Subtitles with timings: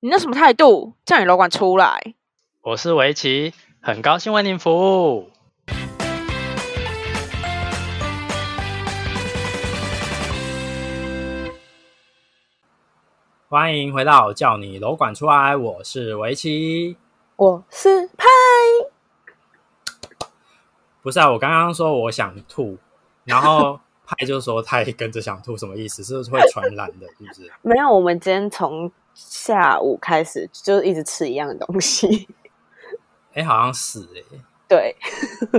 [0.00, 0.92] 你那什么态度？
[1.06, 2.14] 叫你楼管出来！
[2.60, 5.30] 我是围棋，很高兴为您服务。
[13.48, 16.98] 欢迎回到叫你楼管出来，我是围棋。
[17.36, 18.26] 我是派，
[21.00, 22.76] 不是啊，我刚刚说我想吐，
[23.24, 26.04] 然后派就说他也跟着想吐，什么意思？
[26.04, 27.06] 是不是会传染的？
[27.18, 27.50] 是不是？
[27.64, 32.28] 没有，我们今天从下午开始就一直吃一样的东西。
[33.32, 34.96] 哎，好像是哎、对，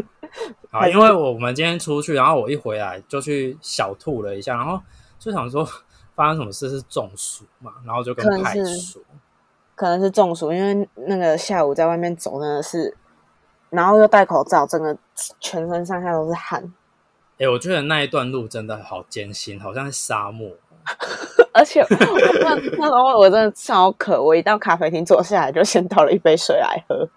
[0.69, 4.79] 啊，因为我们今天出去，然后我一回来就去小吐了一下，然后
[5.17, 5.67] 就想说
[6.15, 9.01] 发生什么事是中暑嘛，然后就跟派是说，
[9.75, 12.95] 可能是中暑，因为那个下午在外面走真的是，
[13.71, 14.95] 然后又戴口罩，整个
[15.39, 16.73] 全身上下都是汗，
[17.39, 20.51] 哎、我觉得那一段路真的好艰辛，好像是沙漠。
[21.57, 27.09] 而且那那时候我真的超渴，我一到咖啡厅坐下来就先倒了一杯水来喝。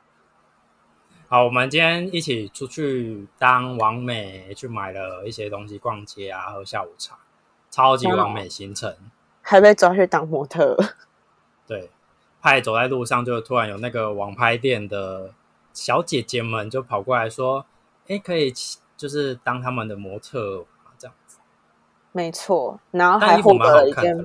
[1.29, 7.19] 好，我们今天一起出去当王美，去买了一些东西，逛街啊，喝下午茶，
[7.71, 8.97] 超级完美行程。
[9.43, 10.95] 还被抓去当模特儿，
[11.66, 11.91] 对，
[12.41, 15.32] 派走在路上，就突然有那个网拍店的
[15.75, 17.66] 小姐姐们就跑过来说
[18.09, 18.52] ：“哎，可以
[18.97, 20.65] 就是当他们的模特。
[22.13, 24.16] 没错，然后”但还获得了一件。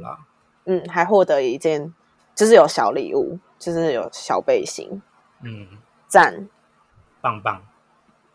[0.67, 1.93] 嗯，还获得一件，
[2.33, 5.01] 就是有小礼物，就是有小背心，
[5.43, 5.67] 嗯，
[6.07, 6.49] 赞！
[7.21, 7.61] 棒棒。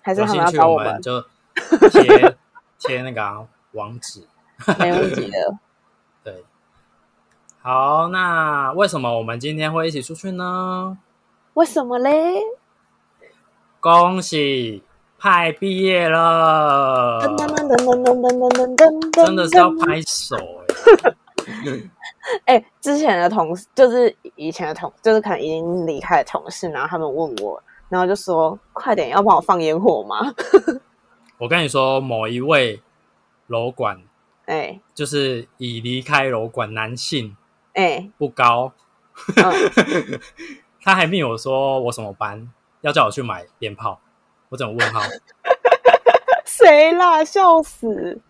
[0.01, 1.21] 还是他们有兴趣要找我们我们， 就
[1.91, 2.37] 贴
[2.79, 4.27] 贴那个啊网址。
[4.79, 5.59] 没问题的。
[6.23, 6.45] 对，
[7.63, 10.97] 好，那为什么我们今天会一起出去呢？
[11.55, 12.41] 为什么嘞？
[13.81, 14.85] 恭喜
[15.21, 20.35] 派毕业了，噔噔噔噔噔噔噔噔噔噔，真的是要拍手
[22.47, 30.33] 哎、哎、之前的同事就是以前的同，就是可能已经离开的同事，然后他们问我，然后就说：“快点，要帮我放烟火吗？
[31.37, 32.81] 我跟你说，某一位
[33.49, 34.01] 楼管，？”
[34.47, 34.81] 哎。
[34.95, 37.37] 就是已离开楼管男性
[37.75, 38.73] 哎，不高，
[39.37, 40.21] 嗯，
[40.83, 44.01] 他还密我说我什么班，要叫我去买鞭炮，
[44.51, 45.01] 我怎么问号？
[46.45, 47.25] 谁啦？
[47.25, 48.21] 笑死！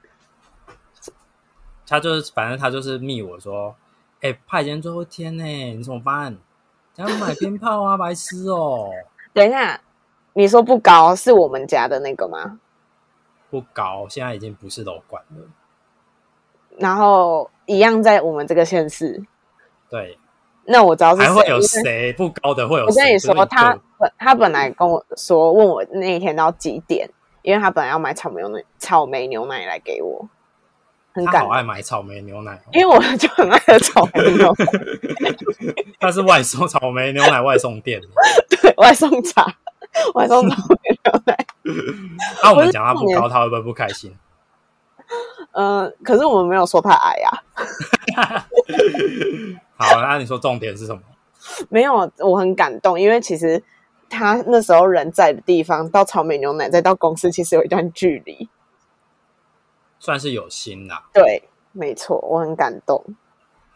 [1.86, 3.74] 他就是反正他就是密我说，
[4.20, 6.36] 哎、派今天最后一天呢，你怎么办？
[6.96, 8.90] 要买鞭炮啊，白痴哦、
[9.32, 9.80] 等一下，
[10.34, 12.60] 你说不高是我们家的那个吗？
[13.48, 15.48] 不高，现在已经不是楼管了。
[16.76, 19.24] 然后一样在我们这个县市。
[19.88, 20.18] 对，
[20.64, 22.68] 那我知道是谁，还会有谁不高的？
[22.68, 27.08] 会有我跟你说，他个本他本来跟我说，问我那一天到几点，
[27.42, 30.26] 因为他本来要买草莓牛奶，草莓牛奶来给我，
[31.12, 34.66] 很感动，他好爱买草莓牛奶、哦，因为我就很爱喝草莓牛奶，
[36.00, 38.00] 他是外送草莓牛奶外送店。
[38.48, 39.46] 对外送茶，
[40.14, 41.46] 外送草莓牛奶。
[42.42, 44.16] 那、我们讲他不高，他会不会不开心？
[45.52, 47.30] 嗯、可是我们没有说他矮呀、
[49.76, 51.02] 好，那你说重点是什么？
[51.68, 53.60] 没有，我很感动，因为其实
[54.10, 58.48] 他那时候人在的地方到草莓牛奶，再到公司，其实有一段距离。
[59.98, 61.08] 算是有心啦。
[61.14, 63.02] 对，没错，我很感动。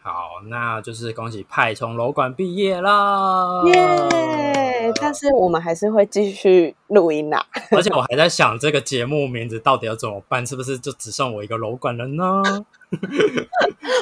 [0.05, 3.63] 好，那就是恭喜派从楼管毕业啦！
[3.65, 4.93] 耶！
[5.01, 7.43] 但是我们还是会继续录音啦。
[7.71, 10.45] 而且我还在想，这个节目名字到底要怎么办？
[10.45, 12.43] 是不是就只剩我一个楼管了呢？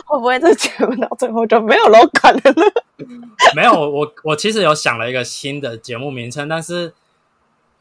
[0.06, 3.08] 会不会这节目到最后就没有楼管了呢？
[3.56, 6.94] 没有，我我其实有想了一个新的节目名称，但是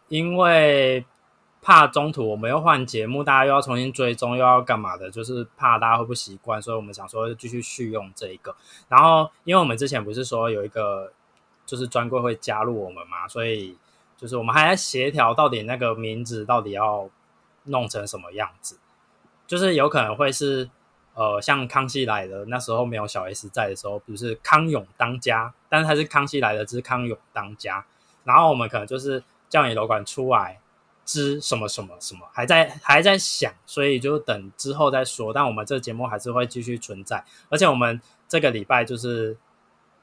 [0.06, 1.04] 因为
[1.62, 8.54] 怕中途我们又换节目，大家又要重新追踪，又要干嘛的，就是怕大家会不习惯，所以我们想说继续续用这一个。
[8.88, 11.12] 然后，因为我们之前不是说有一个
[11.64, 13.78] 就是专柜会加入我们嘛，所以
[14.18, 17.08] 就是我们还在协调到底那个名字到底要
[17.64, 18.76] 弄成什么样子，
[19.46, 20.68] 就是有可能会是。
[21.14, 27.84] 呃，像康熙来了那时候没有小 S 在的时候，不是康永当家，但是他是康熙来了之康永当家。
[28.24, 30.58] 然后我们可能就是叫你楼管出来
[31.04, 35.32] 之什么什么什么，还在还在想，所以就等之后再说。
[35.32, 39.36] 但我们这个节目还是会继续存在，而且我们这个礼拜就是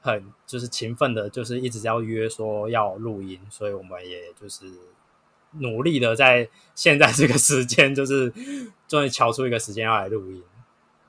[0.00, 4.66] 很就是勤奋的，就是一直要约说要录音，所以我们也就是
[5.52, 8.32] 努力的在现在这个时间，就是
[8.86, 10.42] 终于敲出一个时间要来录音。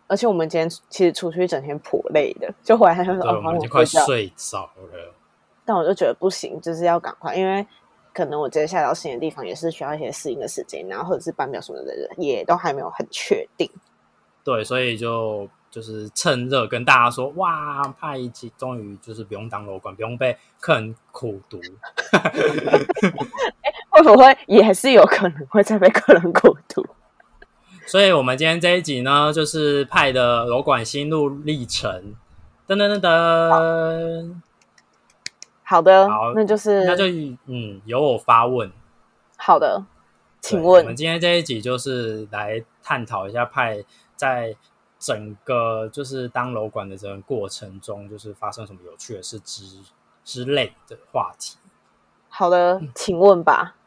[0.07, 3.85] 而且我们今天其实出去一整天颇累的，就回来他就说，哦，我们已经快。
[3.85, 5.13] 睡着了。
[5.63, 7.65] 但我就觉得不行，就是要赶快，因为
[8.13, 13.69] 可能我接下来到新的地方也是需要一些适应的时间，然后或者是班表什么的人也都还没有很确定。
[14.43, 21.59] 对，所以就就是趁热跟大家说，哇，派一期终于就是不用当楼管，不用被客人苦读。
[23.89, 26.85] 会不会也是有可能会再被客人苦读？
[27.85, 32.15] 所以，我们今天这一集呢，就是派的楼管心路历程。
[32.67, 34.35] 噔噔噔噔，
[35.71, 37.05] 好的，好那就是那就
[37.45, 38.69] 嗯，由我发问。
[39.37, 39.81] 好的，
[40.41, 43.81] 请问我们今天这一集就是来探讨一下派
[44.17, 44.53] 在
[44.99, 49.63] 整个就是当楼管的这个过程中，就是发生什么有趣的事之
[50.25, 51.55] 之类的话题。
[52.27, 53.77] 好的，请问吧。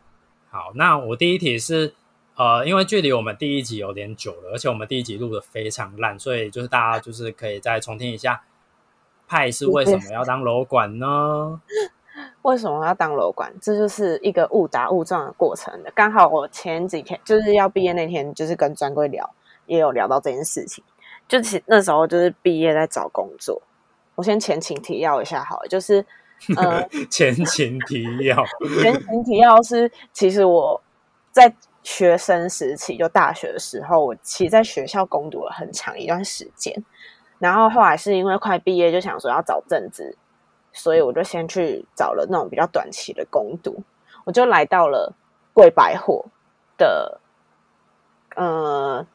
[0.51, 1.93] 好，那我第一题是，
[2.37, 8.43] 呃，因为距离我们第一集有点久了，而且我们第一集录的非常烂，所以就是大家就是可以再重听一下，
[9.26, 11.61] 派是为什么要当楼管呢？
[12.43, 13.53] 为什么要当楼管？
[13.61, 15.91] 这就是一个误打误撞的过程的。
[15.94, 19.29] 刚好我前几天就是要毕业那天，就是跟专柜聊，
[19.67, 20.85] 也有聊到这件事情。
[21.26, 23.61] 就其那时候就是毕业在找工作，
[24.15, 26.05] 我先前情提要一下好了，就是
[26.56, 28.44] 呃，前情提要，
[28.81, 30.81] 前情提要是，其实我
[31.32, 36.73] 在学生时期，就大学的时候，我其实在学校攻读了很长一段时间。
[37.44, 40.17] 然后后来是因为快毕业，就想说要找正职，
[40.73, 43.82] 所以我就先去找了那种比较短期的工读，
[44.25, 45.12] 我就来到了
[45.52, 46.25] 贵百货
[46.79, 47.20] 的，
[48.35, 49.06] 呃，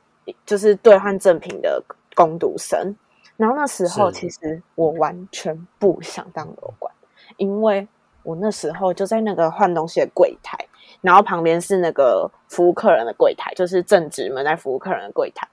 [0.45, 1.83] 就是兑换正品的
[2.13, 2.95] 工读生。
[3.35, 6.93] 然后那时候其实我完全不想当楼管，
[7.37, 7.87] 因为
[8.21, 10.55] 我那时候就在那个换东西的柜台，
[11.01, 15.47] 然后旁边是那个服务客人的柜台，就是正职们在服务客人的柜台。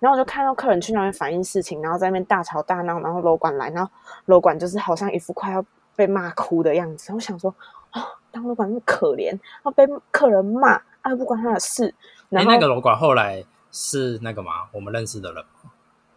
[0.00, 3.90] 然后我就看到客人去那边反映事情，然后在那边大吵大闹，然后楼管来，然后
[4.26, 5.64] 楼管就是好像一副快要
[5.96, 7.12] 被骂哭的样子。
[7.12, 7.54] 我想说，
[7.90, 11.86] 啊、当楼管那么可怜，要被客人骂，啊，不关他的事。
[11.86, 11.94] 哎、
[12.30, 14.68] 然后，那个楼管后来是那个吗？
[14.72, 15.44] 我们认识的人？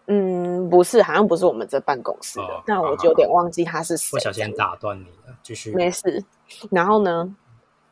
[0.08, 4.18] 嗯，不是，好像不是我们这办公室的，哦那我就有点忘记他是谁。
[4.18, 5.74] 不小心打断你了，继续。
[5.74, 6.24] 没事。
[6.70, 7.34] 然后呢，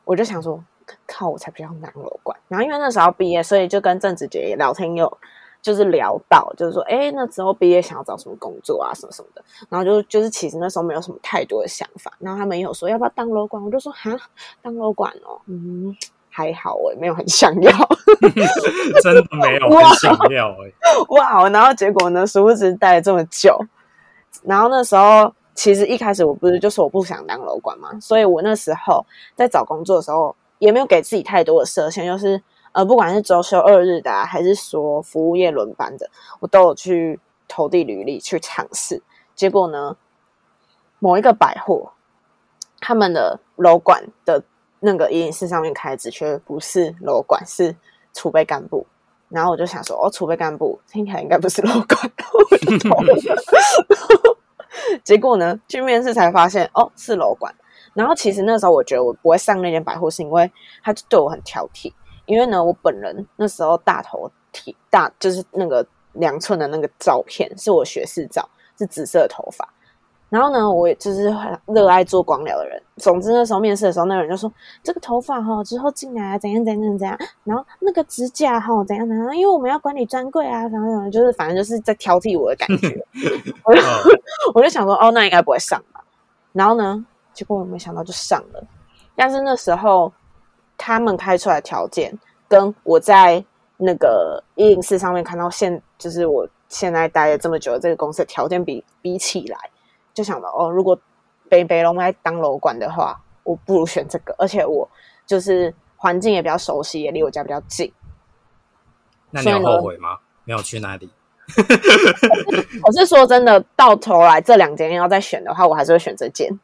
[0.03, 0.61] 我就想说，
[1.07, 2.37] 靠，我才不要当楼管。
[2.49, 5.17] 然后因为那时候毕业，所以就跟郑子杰也聊天有
[5.61, 9.43] 就是聊到，就是说，哎，那之后毕业想要找什么工作啊，什么什么的。
[9.69, 12.13] 然后就就是其实那时候没有什么太多的想法。
[12.19, 14.17] 然后他们也有说要不要当楼管，我就说哈，
[14.61, 15.95] 当楼管哦，嗯，
[16.29, 17.71] 还好我也没有很想要。
[19.03, 20.71] 真的没有很想要哎、
[21.09, 21.49] 哇！
[21.49, 23.57] 然后结果呢，殊不知待了这么久，
[24.43, 39.01] 然后那时候其实一开始我不是就说我不想当楼管嘛，所以我那时候在找工作的时候也没有给自己太多的设限，就是呃，不管是周休二日的、还是说服务业轮班的，我都有去投递履历去尝试。
[39.35, 39.95] 结果呢，
[40.99, 41.91] 某一个百货
[42.79, 44.43] 他们的楼管的
[44.79, 47.75] 那个一零四上面开的职缺不是楼管，是
[48.13, 48.85] 储备干部。
[49.29, 52.11] 然后我就想说，哦，储备干部听起来应该不是楼管，
[52.49, 53.13] 我就投了。
[55.03, 57.53] 结果呢，去面试才发现，哦，是楼管。
[57.93, 60.51] 然后其实那时候我觉得我不会上那间百货，是因为
[60.83, 61.91] 他就对我很挑剔。
[62.29, 68.47] 因为呢，我本人那时候大头剃大，就是那个两寸的那个照片，是我学士照，
[68.77, 69.67] 是紫色头发。
[70.29, 72.79] 然后呢，我也就是很热爱做光疗的人。
[72.97, 74.53] 总之那时候面试的时候，那个人就说
[74.83, 77.17] ：“这个头发哈，之后进来啊，怎样怎样怎样。
[77.43, 83.03] 然后那个指甲哈，怎样怎样，因为我们要管理专柜啊，然后然后就是反正就是在挑剔我的感觉。
[83.65, 83.81] 我就
[84.53, 86.03] 我就想说，哦，那应该不会上吧。
[86.53, 87.03] 然后呢，
[87.33, 88.63] 结果我没想到就上了。
[89.15, 90.13] 但是那时候
[90.77, 92.15] 他们开出来的条件，
[92.49, 93.41] 跟我在
[93.77, 99.57] 那个一零四上面看到现，就是我现在待了这么久的这个公司的条件比比起来。
[100.13, 100.99] 就想到哦，如果
[101.47, 104.89] 北北龙来当楼管的话，我不如选这个，而且我
[105.25, 107.93] 就是环境也比较熟悉，也离我家比较近。
[109.29, 110.17] 那你有后悔吗？
[110.43, 111.09] 没有去那里？
[112.83, 116.59] 我是说真的，到头来这两间要再选的话，我还是会选这间。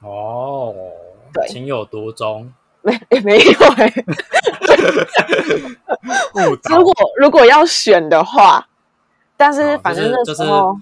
[0.00, 0.74] 哦，
[1.32, 2.52] 对情有独钟，
[2.90, 3.92] 没也没有哎、
[6.68, 8.66] 如果如果要选的话，
[9.36, 10.76] 但是哦反正那就是时候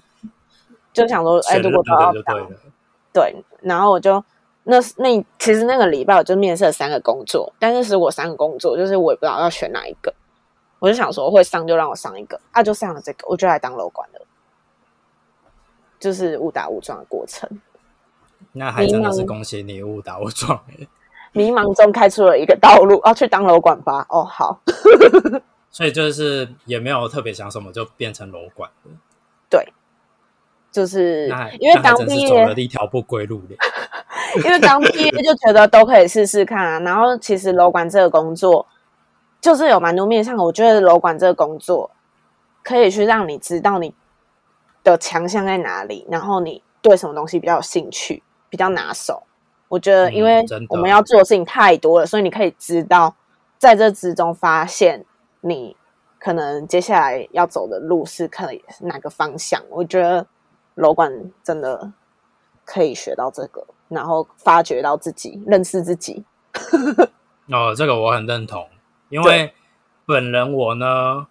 [0.91, 2.51] 就想说，哎、选如果都要那个就对当。
[3.11, 4.23] 对，然后我就
[4.63, 10.13] 那那其实那个礼拜我就面试了三个工作，但是是我三个工作，就是我也不知道要选哪一个，
[10.79, 14.21] 我就想说会上就让我上一个，啊就上了这个，我就来当楼管了，
[15.99, 17.49] 就是误打误撞的过程，
[18.51, 20.87] 那还真的是恭喜你误打误撞欸
[21.33, 24.05] 迷茫中开出了一个道路，哦、去当楼管吧。
[24.09, 24.59] 哦，好，
[25.71, 28.91] 所以就是也没有特别想什么，就变成楼管了。
[30.71, 31.27] 就是
[31.59, 33.57] 因为刚毕业是走了，一条不归路嘞。
[34.45, 36.79] 因为刚毕业就觉得都可以试试看啊。
[36.81, 38.67] 然后其实楼管这个工作，
[39.41, 40.43] 就是有蛮多面向的。
[40.43, 41.89] 我觉得楼管这个工作
[42.61, 43.95] 可以去让你知道你
[44.83, 49.23] 的强项在哪里，然后你对什么东西比较有兴趣，比较拿手。
[49.69, 53.15] 我觉得，嗯因为我们要做的事情太多了，所以你可以知道，
[53.57, 55.05] 在这之中发现
[55.39, 55.77] 你
[56.19, 59.63] 可能接下来要走的路是可以是哪个方向。
[59.69, 60.27] 我觉得
[60.75, 61.09] 楼管
[61.41, 61.93] 真的
[62.65, 66.25] 可以学到这个，然后发掘到自己，认识自己。
[67.51, 68.67] 哦，这个我很认同，
[69.09, 69.53] 因为
[70.05, 71.27] 本人我呢，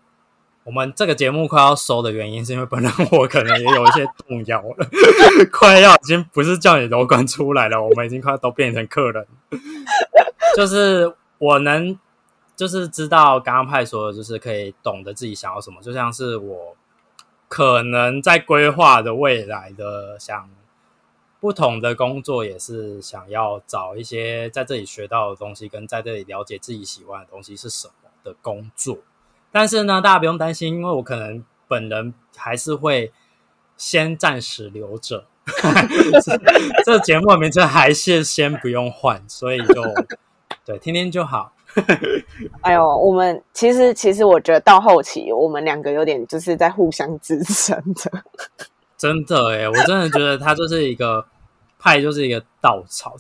[0.68, 4.87] 我们这个节目快要收的原因，是因为本人我可能也有一些动摇了，
[5.50, 9.26] 快要已经不是叫你楼管出来了，我们已经快都变成客人。
[10.54, 11.98] 就是我能，
[12.54, 16.76] 就是知道刚刚派说的，就是可以懂得自己想要什么，就像是我
[17.48, 20.50] 可能在规划的未来的想
[21.40, 28.98] 不同的工作，也是想要找一些在这里学到的东西，跟在这里了解自己喜欢的东西是什么的工作。
[29.50, 33.12] 但是呢，大家不用担心，因为我可能本人还是会
[33.76, 35.26] 先暂时留着。
[36.23, 36.38] 这
[36.85, 39.83] 这节目的名称还是先不用换，所以就
[40.67, 41.52] 对听听就好。
[42.62, 48.11] 哎呦，我们其实其实我觉得到后期，我们两个有点就是在互相支撑着。
[48.97, 51.25] 真的诶，我真的觉得他就是一个
[51.78, 53.17] 派，就是一个稻草。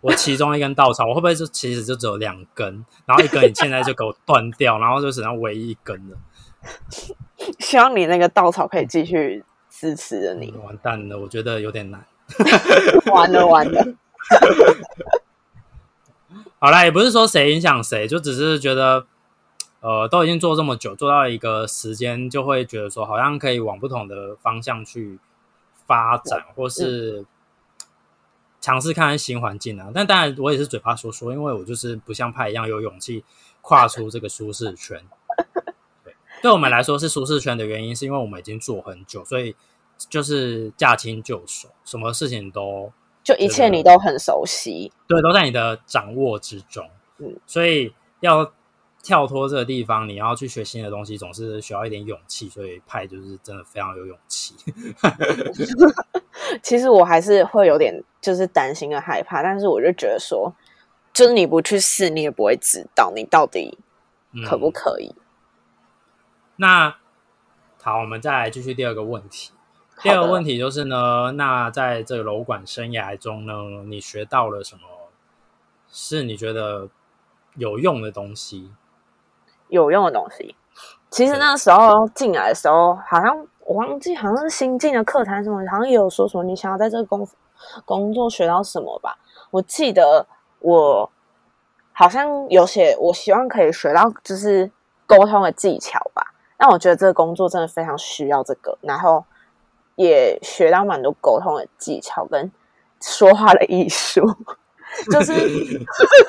[0.00, 6.16] 我其中一根稻草，我会不会就其实就只有两根，然后一根你现在就给我断掉，然后就只剩唯一一根了。
[7.58, 10.52] 希望你那个稻草可以继续支持着你。
[10.64, 12.04] 完蛋了，我觉得有点难。
[13.10, 13.94] 完了完了，
[16.58, 19.06] 好啦，也不是说谁影响谁，就只是觉得，
[19.80, 25.18] 呃，都已经做这么久，做到一个时间，就会觉得说，好像可以往不同的方向去
[25.86, 27.24] 发展，或是
[28.60, 29.90] 尝试看看新环境啊。
[29.94, 33.24] 但当然，我也是嘴巴说说，因为我就是不像派一样有勇气
[33.60, 35.02] 跨出这个舒适圈。
[36.04, 39.54] 对，对我们来说是舒适圈的原因，是因为我们已经做很久，所以
[40.08, 42.92] 就是驾轻就熟，什么事情都
[43.24, 44.92] 就一切你都很熟悉。
[45.06, 46.88] 对，都在你的掌握之中。
[47.18, 48.52] 嗯，所以要
[49.02, 52.48] 跳脱这个地方，你要去学新的东西，总是需要一点勇气。
[52.48, 54.54] 所以派就是真的非常有勇气。
[56.62, 60.54] 其实我还是会有点就是担心跟害怕，但是我就觉得说，
[61.12, 63.78] 就是你不去试，你也不会知道你到底
[64.32, 65.14] 嗯可不可以。
[66.56, 66.96] 那
[67.82, 69.52] 好，我们再来继续第二个问题。
[70.00, 73.54] 第二个问题就是呢，那在这个楼管生涯中呢，
[73.86, 74.82] 你学到了什么？
[75.90, 76.88] 是你觉得
[77.54, 78.70] 有用的东西？
[79.68, 80.54] 有用的东西。
[81.10, 87.28] 其实那时候进来的时候，好像我忘记，好像是新进的课堂什么，好像也有说什么你想要在这个工
[87.84, 89.14] 工作学到什么吧。
[89.50, 90.26] 我记得
[90.60, 91.08] 我
[91.92, 94.70] 好像有写，我希望可以学到就是
[95.06, 96.22] 沟通的技巧吧。
[96.56, 99.22] 但我觉得这个工作真的非常需要这个，然后
[99.96, 102.50] 也学到蛮多沟通的技巧跟
[103.02, 104.22] 说话的艺术，
[105.12, 105.34] 就是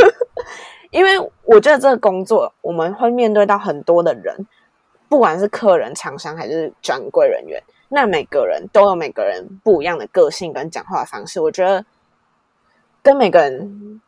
[0.91, 4.46] 因为我觉得这个工作我们会面对到很多的人，
[5.10, 11.42] 不管是客人、厂商还是专柜人员，那每个人都有每个人不一样的个性跟讲话方式。
[11.42, 11.84] 我觉得
[13.01, 14.00] 跟每个人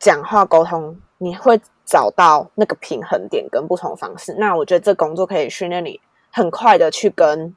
[0.00, 4.34] 讲话沟通，你会找到那个平衡点跟不同方式。
[4.34, 6.00] 那我觉得这工作可以训练你
[6.32, 7.54] 很快的去跟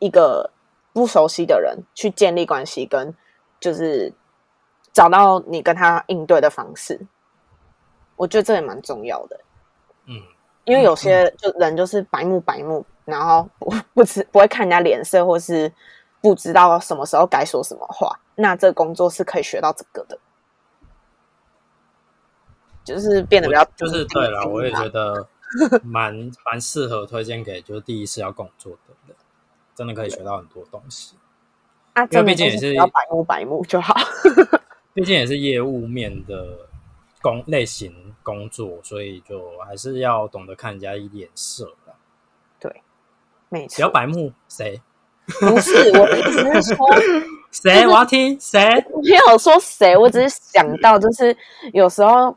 [0.00, 0.50] 一个
[0.92, 3.14] 不熟悉的人去建立关系，跟
[3.60, 4.12] 就是
[4.92, 7.00] 找到你跟他应对的方式。
[8.16, 9.40] 我觉得这也蛮重要的，
[10.06, 10.20] 嗯，
[10.64, 15.72] 因为有些就人就是白目白目，然后不不知不会看人家脸色，或是
[16.20, 18.18] 不知道什么时候该说什么话。
[18.36, 20.18] 那这个工作是可以学到这个的，
[22.84, 25.28] 就是变得比较就是对了，我也觉得
[25.68, 26.14] 得 蛮
[26.44, 29.16] 蛮适合推荐给就是第一次要工作的人，
[29.74, 31.16] 真的可以学到很多东西。
[31.92, 33.94] 啊，因为毕竟也是要白目白目就好。
[34.94, 36.68] 毕竟也是业务面的
[37.20, 41.72] 工类型工作，所以就还是要懂得看人家脸色
[42.58, 42.82] 对。
[43.48, 44.80] 没不要，白目，谁
[45.26, 46.86] 不是我的意思是说，
[47.50, 48.60] 谁我要听谁？
[49.02, 51.36] 没有说谁，我只是想到，就是
[51.72, 52.36] 有时候，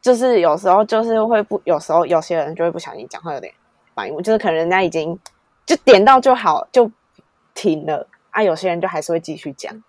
[0.00, 3.52] 就是有时候就是会不，有时候有些人就会不小心讲话有点
[3.94, 5.18] 白目，就是可能人家已经
[5.64, 6.90] 就点到就好就
[7.54, 9.82] 停了啊，有些人就还是会继续讲。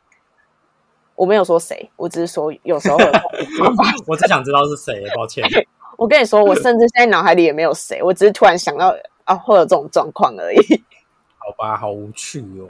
[1.16, 2.98] 我没有说谁，我只是说有时候
[4.08, 5.44] 我只想知道是谁，抱歉。
[5.98, 10.58] 我跟你说，我甚至现在脑海里也没有谁，我只是突然想到啊，会有这种状况而已。
[11.38, 12.66] 好吧，好无趣哦。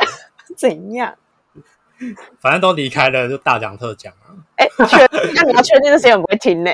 [0.57, 1.15] 怎样？
[2.39, 4.35] 反正都离开了，就大讲特讲啊。
[4.57, 4.97] 哎，确
[5.33, 6.71] 那你要确定这些人不会听呢？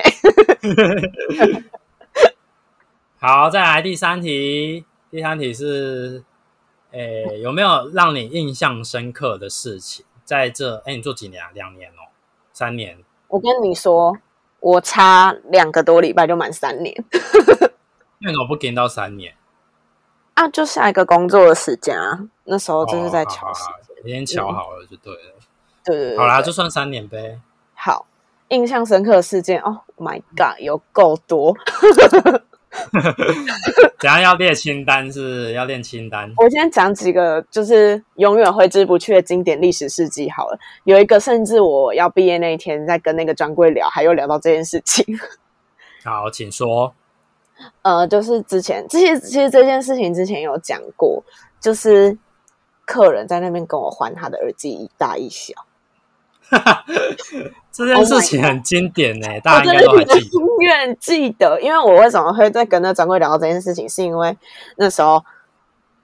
[3.18, 4.84] 好，再来第三题。
[5.10, 6.24] 第三题是
[6.90, 10.04] 诶，有没有让你印象深刻的事情？
[10.30, 11.50] 在这，哎，你做几年啊？
[11.54, 12.06] 两年哦，
[12.52, 12.96] 三年？
[13.26, 14.16] 我跟你说，
[14.60, 16.94] 我差两个多礼拜就满三年。
[18.20, 19.34] 为什么不跟到三年？
[20.34, 23.64] 啊，就下一个工作的时间啊，那时候就是在巧时
[24.04, 25.32] 间，已经巧好了就对了。
[25.84, 27.40] 对对对，好啦，就算三年呗。
[27.74, 28.06] 好，
[28.50, 31.56] 印象深刻的事件哦，My God，有够多。
[33.98, 36.32] 等下要列清单，是要列清单。
[36.36, 40.30] 我先讲几个，就是永远挥之不去的经典历史事迹。
[40.30, 45.04] 好了，有一个甚至我要毕业那一天，在跟那个专柜聊，还有聊到这件事情。
[46.04, 46.94] 好，请说。
[47.82, 51.22] 呃，就是之前，这些其实这件事情之前有讲过，
[51.60, 52.16] 就是
[52.86, 55.52] 客人在那边跟我换他的耳机，一大一小。
[57.72, 60.38] 这件事情很经典呢，大家应该都还记得。
[60.38, 64.36] 永远记得，因为我为什么会在跟那掌柜聊到这件事情，是因为
[64.76, 65.24] 那时候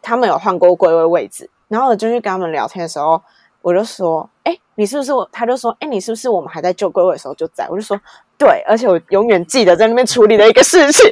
[0.01, 3.21] 他们有换过柜位位置，然后我就去跟他们聊天的时候，
[3.63, 8.01] 我就说：“哎，你是不是我？”他就说：“哎，你是不是我们还在旧柜位的时候就在？”我就说
[8.39, 11.11] ：“对。”而且我永远记得在那边处理的一个事情，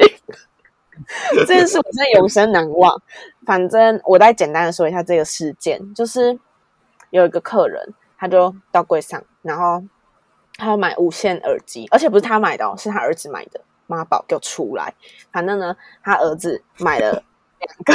[1.44, 3.02] 这件事我真的永生难忘。
[3.44, 6.38] 反正我再简单的说一下这个事件，就是
[7.10, 7.92] 有一个客人。
[8.24, 9.84] 他就到柜上，然后
[10.56, 13.60] 他要买无线耳机，而且不是他买的，是他儿子买的。
[13.86, 14.94] 妈宝给我出来！
[15.30, 17.22] 反正呢，他儿子买了
[17.58, 17.94] 两个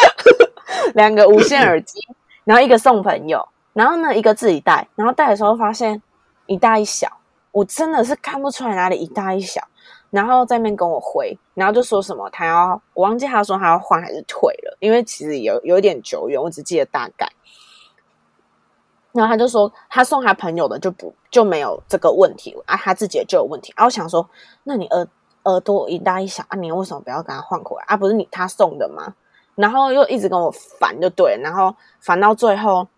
[0.96, 1.98] 两个无线耳机，
[2.44, 6.00] 然后一个送朋友，然后呢一个自己戴，然后戴的时候发现
[6.46, 7.06] 一大一小，
[7.52, 9.60] 我真的是看不出来哪里一大一小。
[10.08, 17.30] 然后在面跟我回，然后就说什么他要，我忘记他说他要换还是退了，因为其实有有一点久远，我只记得大概。
[19.14, 23.72] 然后他就说，他送他朋友的就不就没有这个问题啊，他自己的就有问题。
[23.76, 24.28] 啊，我想说，
[24.64, 25.06] 那你耳
[25.44, 27.96] 耳朵一大一小啊，你为什么不要给他换回来啊？
[27.96, 29.14] 不是你他送的吗？
[29.54, 31.38] 然后又一直跟我烦，就对。
[31.40, 32.88] 然后烦到最后，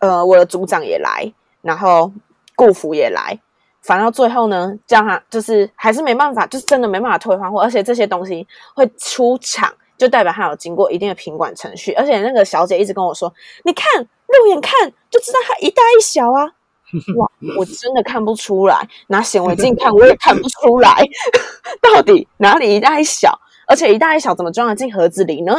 [0.00, 2.10] 呃，我的组长也来，然后
[2.56, 3.38] 顾福也来，
[3.80, 11.92] 烦到最后呢，叫他就是还是没办法，就是真的没办法退换货，而且这些东西会出厂，就代表他有经过一定的品管程序。
[11.92, 13.32] 而且那个小姐一直跟我说，
[13.64, 14.04] 你看。
[14.38, 16.44] 肉眼看就知道它一大一小啊！
[17.16, 21.02] 哇，我真的看不出来，拿显微镜看我也看不出来，
[21.80, 23.38] 到底哪里一大一小？
[23.66, 25.58] 而且一大一小怎么装得进盒子里呢？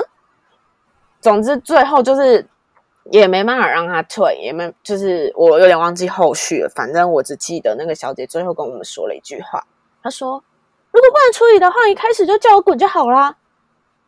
[1.21, 2.47] 总之最后就是
[3.11, 6.69] 也没办法让他退，也没就是我有点忘记后续了。
[6.75, 9.63] 反正我只记得那个小姐最后跟我们说了一句话，
[10.03, 10.43] 她说
[10.91, 13.35] ：“如果不能处理的话，一开始就叫我滚就好啦。”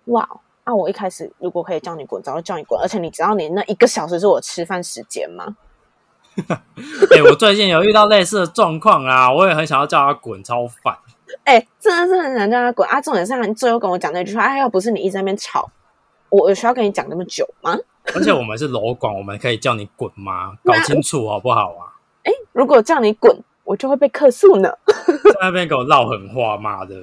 [0.07, 0.29] 哇！
[0.65, 2.79] 那我一开始如果可以叫你滚，早就叫你滚。
[2.81, 5.55] 而且你知道你那一个小时是我吃饭时间吗？
[7.11, 10.97] 哎， 我最近有遇到类似的状况啊，我也很想要叫他滚，超烦。
[11.43, 12.99] 哎，真的是很想叫他滚啊！
[12.99, 15.69] 重点是他最后跟我讲那句话，哎，要不是你一直在那边吵，
[16.29, 17.77] 我有需要跟你讲那么久吗？
[18.13, 20.53] 而且我们是楼管，我们可以叫你滚吗？
[20.63, 21.95] 搞清楚好不好啊？
[22.23, 24.69] 哎，如果叫你滚，我就会被克诉呢。
[24.95, 26.95] 在那边给我唠狠话，妈的！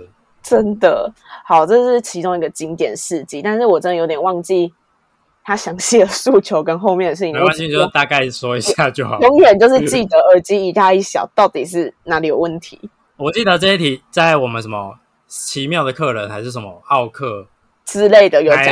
[0.43, 1.11] 真的
[1.45, 4.75] 好，这是其中一个经典事迹，但是我真的有点忘记
[5.45, 7.33] 他详细的诉求跟后面的事情。
[7.33, 9.21] 没关系，就大概说一下就好。
[9.21, 12.91] 永远就是记得耳机一大一小到底是哪里有问题。
[13.17, 17.47] 我记得这一题在我们什么奇妙的客人还是什么奥克
[17.85, 18.65] 之类的有讲，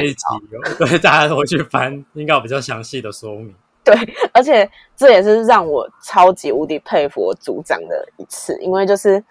[0.77, 3.55] 对，大家回去翻应该有比较详细的说明。
[3.85, 3.95] 对，
[4.33, 9.23] 而且这也是让我超级无敌佩服我组长的一次，因为就是。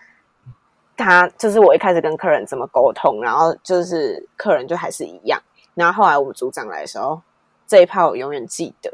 [0.99, 5.41] 他就是我一开始跟客人怎么沟通，然后就是客人就还是一样。
[5.73, 7.21] 然后后来我们组长来的时候，
[7.65, 8.91] 这一趴我永远记得。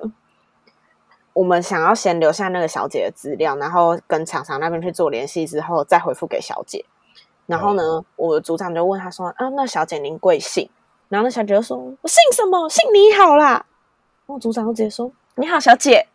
[1.33, 6.85] 我们想要先留下那个小姐的资料，然后跟厂商那边去做联系，之后再回复给小姐。
[7.45, 10.69] 然后呢，我的组长就问他说：“啊，那小姐您贵姓？”
[11.09, 12.69] 然后那小姐就说：“我姓什么？
[12.69, 13.65] 姓你好啦。”
[14.27, 16.07] 我组长就直接说：“你好，小姐。”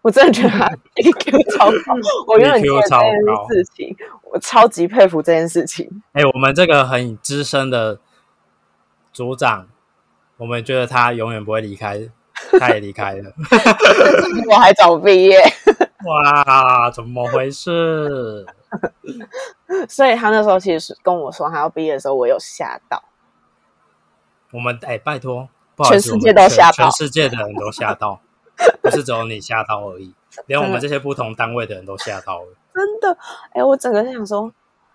[0.00, 1.94] 我真的觉得他 EQ 超高，
[2.28, 3.12] 我永远觉得这件
[3.48, 3.96] 事情，
[4.30, 6.02] 我超级佩服这件事情。
[6.12, 7.98] 哎，我们这个很资深的
[9.12, 9.68] 组长，
[10.36, 12.08] 我们觉得他永远不会离开，
[12.60, 13.32] 他也离开了，
[14.48, 15.40] 我还早毕业。
[16.04, 18.46] 哇，怎么回事？
[19.88, 23.02] 所以他那时候其实跟我说他要毕业的时候，我有吓到。
[24.52, 25.48] 我们哎，拜托，
[25.88, 28.20] 全世界都吓到，全世界的人都吓到。
[28.82, 30.14] 不是只有你吓到而已，
[30.46, 32.48] 连我们这些不同单位的人都吓到了。
[32.74, 33.16] 真的，
[33.52, 34.52] 哎，我整个想说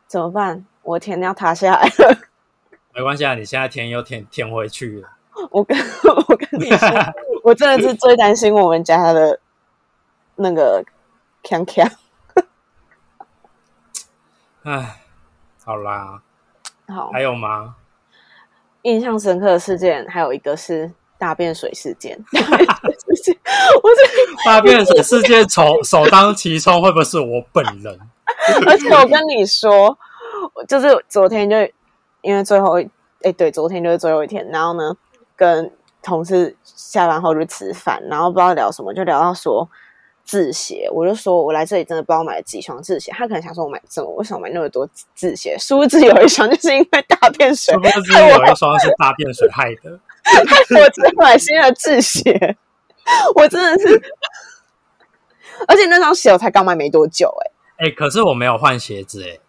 [0.08, 0.66] 怎么办？
[0.82, 2.18] 我天要塌下来了。
[2.94, 5.10] 没关系啊，你现在天又天天回去了。
[5.50, 5.78] 我跟
[6.28, 6.90] 我跟你说，
[7.44, 9.40] 我真的是最担心我们家的
[10.36, 10.84] 那个
[11.44, 11.92] 锵锵。
[14.64, 15.02] 哎，
[15.66, 16.22] 好啦，
[16.88, 17.76] 好，还有吗？
[18.84, 20.92] 印象深刻的事件还有一个是。
[21.24, 22.68] 大便水事件， 大便
[23.00, 23.38] 水事件，
[23.82, 27.98] 我这大便水事件首首当其冲，会不会是我本人？
[28.68, 29.98] 而且我跟你说，
[30.54, 31.56] 我就是昨天就
[32.20, 32.90] 因为最后一
[33.22, 34.94] 哎对，昨天就是最后一天，然后呢
[35.38, 39.70] 跟同事下班后就吃饭，然后不知道聊什么，就聊到说
[40.26, 49.98] 字鞋，我就说我来这里真的不知道买了几双字鞋，他可能想说我买这么为什么买那么多字鞋，殊不知有一双就是因为大便水殊不知有一双是大便水害的。
[50.24, 50.40] 害
[50.82, 52.58] 我只买新的制鞋，
[53.36, 54.02] 我真的是，
[55.68, 57.34] 而且那双鞋我才刚买没多久、
[57.78, 59.40] 哎，哎、可是我没有换鞋子哎、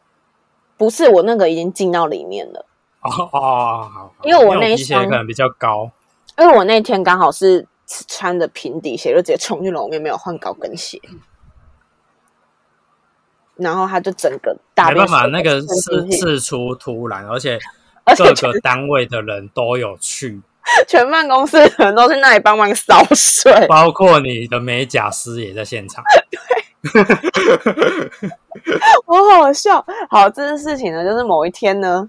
[0.76, 2.66] 不是我那个已经进到里面了。
[3.02, 5.90] 哦哦哦，好好，因为我那一皮鞋双可能比较高，
[6.38, 7.66] 因为我那天刚好是
[8.08, 10.98] 穿着平底鞋，就直接冲进楼面，没有换高跟鞋，
[13.56, 17.58] 然后他就整个大便没办法，那个渗是进去事出突然，而且
[18.16, 20.40] 各个单位的人都有去，
[20.88, 26.02] 全办公室的人都去那里帮忙扫水，包括你的美甲师也在现场。
[26.92, 27.02] 对，
[29.06, 29.84] 我好笑。
[30.08, 32.08] 好，这件事情呢，就是某一天呢，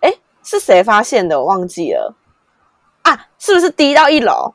[0.00, 1.38] 哎，是谁发现的？
[1.38, 2.14] 我忘记了
[3.02, 4.54] 啊，是不是滴到一楼？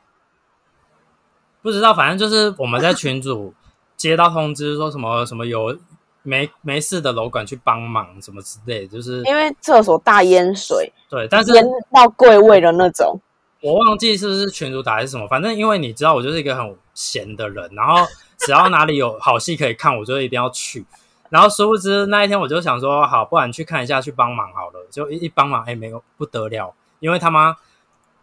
[1.62, 3.54] 不知道，反正就是我们在群组
[3.96, 5.76] 接到通知说什么什么有
[6.22, 13.20] 没没事的楼管去帮忙什么之类，就是因为厕所大淹水，对，但是淹到柜位的那种。
[13.66, 18.06] 我忘记是不是群主打还是什么，反正因为你知道我就是一个很闲的人，然后
[18.38, 20.86] 只要哪里有好戏可以看，我就一定要去。
[21.30, 24.86] 然后殊不知那一天我就想说，好，不然去看一下，去帮忙好了。
[24.88, 27.56] 就一一帮忙，哎，没有不得了，因为他妈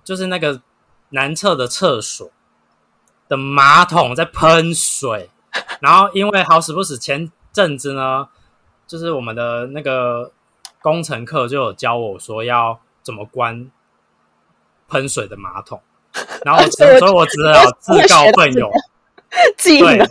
[0.01, 0.61] 就是那个
[1.09, 2.31] 男厕的厕所
[3.27, 5.29] 的马桶在喷水，
[5.81, 8.29] 然后因为好死不死前阵子呢，
[8.87, 10.31] 就是我们的那个
[10.81, 13.69] 工程课就有教我说要怎么关
[14.93, 15.81] 喷水的马桶，
[16.45, 18.71] 然后所以我只好 自告奋勇，
[19.57, 20.07] 技对能，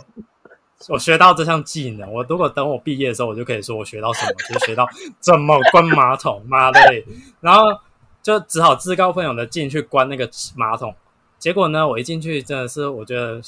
[0.89, 2.11] 我学到这项技能。
[2.11, 4.85] 我如果等我毕业的时候，我就可以说我学到什么，就是学到
[5.21, 7.05] 怎么关马桶，妈的嘞！
[7.39, 7.61] 然后
[8.21, 10.93] 就只好自告奋勇的进去关那个马桶。
[11.39, 13.41] 结果呢，我一进去真的是，我觉得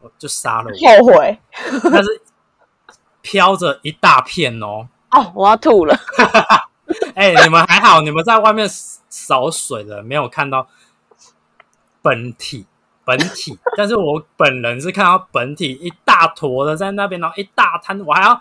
[0.00, 1.38] 我就杀了我，后悔
[1.84, 2.20] 但是
[3.20, 4.88] 飘着一大片哦。
[5.12, 5.96] 哦，我要吐了。
[7.14, 8.68] 哎、你们还好，你们在外面
[9.08, 10.66] 扫水的，没有看到
[12.00, 12.66] 本体
[13.04, 18.40] 本体，但是我本人是看到本体一大坨的在那边，然后一大滩，我还要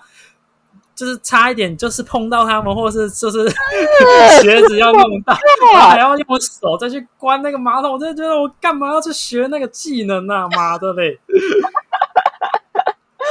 [0.94, 3.50] 就是差一点就是碰到他们，或是就是
[4.42, 5.36] 鞋子要弄到，
[5.74, 10.48] 然后还要用手再去关那个马桶，我真的觉得我干嘛要去学那个技能啊？
[10.50, 11.20] 妈的嘞！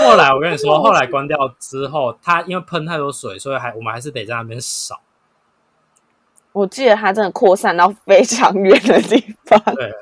[0.01, 5.01] 后来我跟你说，后来关掉之后，它因为喷太多水，所以还我们还是得在那边扫。
[6.53, 9.93] 我记得它真的扩散到非常远的地方，对，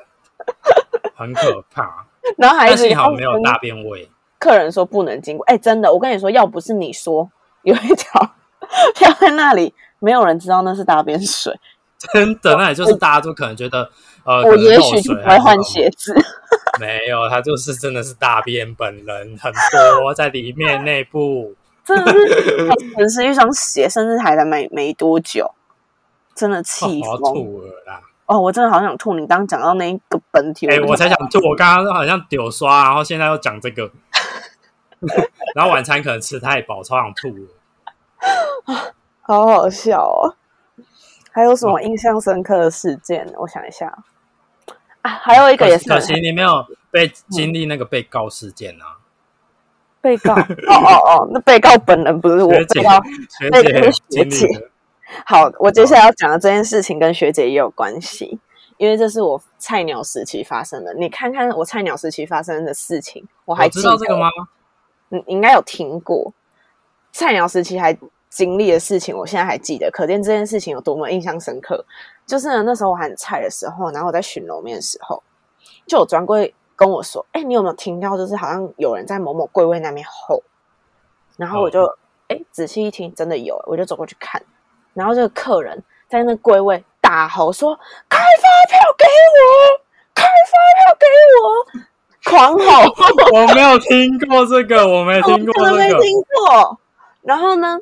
[1.15, 2.05] 很可怕。
[2.37, 4.09] 然后还幸好没有大便味。
[4.37, 5.45] 客人说不能经过。
[5.45, 7.29] 哎，真的，我跟你说，要不是你说
[7.63, 8.35] 有一条
[8.95, 11.53] 飘在那里，没有人知道那是大便水，
[12.13, 13.89] 真的，那也就是大家都可能觉得，
[14.23, 16.15] 呃，我也许不会换鞋 子。
[16.79, 19.51] 没有，他就是真的是大便本人很
[20.01, 21.55] 多在里面内部。
[21.83, 25.51] 真的是，只是一双鞋，甚至还在没没多久，
[26.39, 28.01] 真的哦气我要疯吐了啦！
[28.27, 28.39] 哦！
[28.39, 29.13] 我真的好想吐。
[29.15, 33.91] 你刚刚讲到那一个本体，哎、就我才想吐，我刚刚好像丢刷，然后现在又讲这个
[35.53, 38.93] 然后晚餐可能吃太饱，超想吐了。
[39.19, 40.35] 好好笑哦。
[41.31, 43.29] 还有什么印象深刻的事件？
[43.37, 43.93] 我想一下
[45.01, 48.97] 啊，还有一个也是可惜你没有被经历那个被告事件啊，
[49.99, 50.33] 被告。
[50.33, 54.69] 哦哦哦，那被告本人不是我，学姐被告学姐学姐的。
[55.25, 58.39] 好，我接下来要讲的这件事情跟学姐也有关系，
[58.77, 60.93] 因为这是我菜鸟时期发生的。
[60.93, 64.29] 你看看我菜鸟时期发生的事情，我还我知道记得这个吗？
[65.09, 66.31] 你应该有听过
[67.11, 67.97] 菜鸟时期还
[68.29, 71.83] 经历的事情，我现在还记得，可见这件事情有多么印象深刻。
[72.27, 75.23] 就是呢，那时候我很菜的时候，然后我在巡楼面的时候，
[75.87, 78.15] 就有专柜跟我说：“哎、你有没有听到？
[78.15, 80.43] 就是好像有人在某某柜位那边吼。”
[81.35, 81.83] 然后我就
[82.27, 84.39] 哎、仔细一听，真的有，我就走过去看，
[84.99, 87.73] 然后这个客人在那柜位大吼说
[88.09, 89.05] ：“开发票给
[89.39, 89.81] 我！
[90.13, 91.05] 开发票给
[91.39, 91.45] 我！”
[92.29, 92.93] 狂吼。
[93.33, 96.01] 我没有听过这个，我没听过 我真的没这个。
[96.01, 96.79] 听过。
[97.21, 97.79] 然后呢，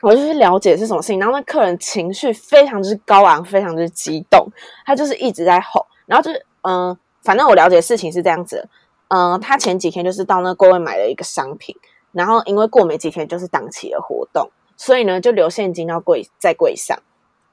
[0.00, 1.20] 我就去了解是什么事情。
[1.20, 4.48] 然后那客人情绪非常之高昂，非常之激动，
[4.84, 5.86] 他就是一直在吼。
[6.06, 8.68] 然后就是嗯、呃反正我了解事情是这样子的。
[9.08, 11.74] 嗯、他前几天就是到那柜位买了一个商品，
[12.12, 16.98] 然后因为过没几天就是档期的活动，所以呢就留现金到柜在柜上，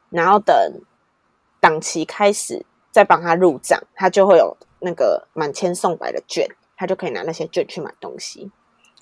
[0.09, 0.81] 然后等
[1.59, 8.51] 档期开始再帮他入账，他就会有那个满千送百的券，他就可以拿那些券去买东西。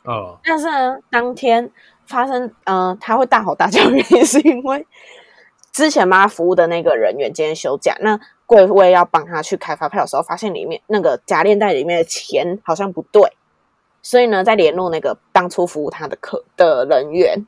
[0.04, 1.70] 哦，但是呢，当天
[2.06, 4.86] 发生，嗯、他会大吼大叫，原因是因为
[5.72, 13.34] 之前帮他服务的那个人员今天休假，那柜位要帮他去开发票的时候，发现里面那个夹链袋里面的钱好像不对，
[14.02, 17.46] 所以呢，在联络那个当初服务他的客的人员，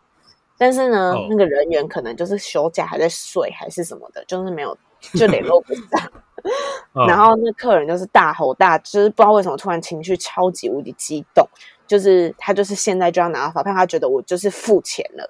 [0.62, 1.26] 但是呢，哦。
[1.28, 4.78] 那个人员可能就是休假还在睡还是什么的，就是没有
[5.15, 6.12] 就联络不上。
[6.93, 7.08] 哦。
[7.08, 11.43] 然后那客人就是大吼大，就是不知道为什么突然情绪超级无敌激动，
[11.88, 15.28] 就是他就是现在就要拿到发票，他觉得我就是付钱了，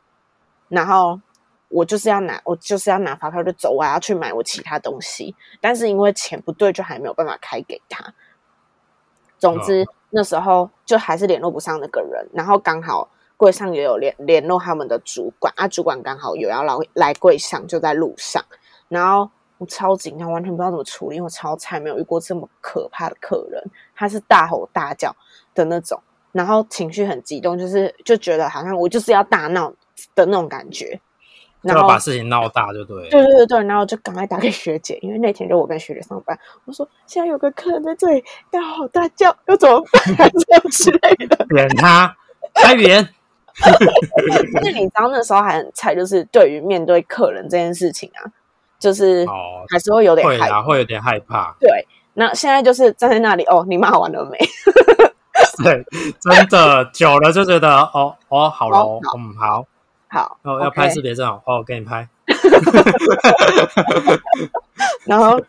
[0.67, 1.17] 然后
[1.69, 8.13] 我就是要拿，我就是要拿发票就走，我还要去买我其他东西，但是因为钱不对，就还没有办法开给他。
[9.39, 13.09] 总之、那时候就还是联络不上那个人，然后刚好
[13.41, 18.45] 柜上也有联联络他们的主管，啊，主管刚好有要来来柜上，就在路上，
[18.87, 19.27] 然后
[19.57, 23.59] 我超紧张，完全不知道怎么处理，因为我超菜，没有遇过这么可怕的客人，
[23.95, 25.15] 他是大吼大叫
[25.55, 25.99] 的那种，
[26.31, 29.73] 然后情绪很激动，就是就觉得好像我就是要大闹
[30.13, 31.01] 的那种感觉，
[31.63, 33.09] 然后要把事情闹大，就对。
[33.09, 40.29] 对对对对，然后就赶快打给学姐，因为那天就我跟学姐上班，我说现在有个客人在这里大吼大叫，要怎么办？
[40.29, 41.43] 这样之类的。
[41.49, 42.15] 扁他，
[42.53, 43.09] 开源。
[44.55, 48.23] 而且你知道那时候还很菜，就是对于面对客人这件事情啊，
[48.79, 50.45] 就是哦，还是会有点害怕。
[50.45, 51.55] 会啊，会有点害怕。
[51.59, 54.37] 对，那现在就是站在那里，哦，你骂完了没？
[55.63, 55.83] 对，
[56.19, 59.65] 真的久了就觉得哦哦，好了，嗯，好，
[60.07, 62.07] 好，哦，要拍视频证哦，哦，给你拍。
[65.05, 65.39] 然后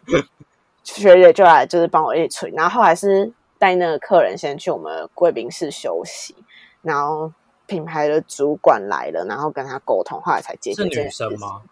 [0.83, 6.35] 学姐就来就是帮我一起处理，然后后来是带那个客人先去我们贵宾室休息，
[6.83, 7.33] 然后
[7.67, 11.11] 品牌的主管来了，然后跟他沟通，后来才解决是女？
[11.11, 11.63] 生吗？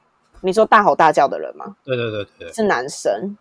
[0.43, 1.77] 你说大吼大叫的人吗？
[1.85, 3.37] 对对对对，是男生，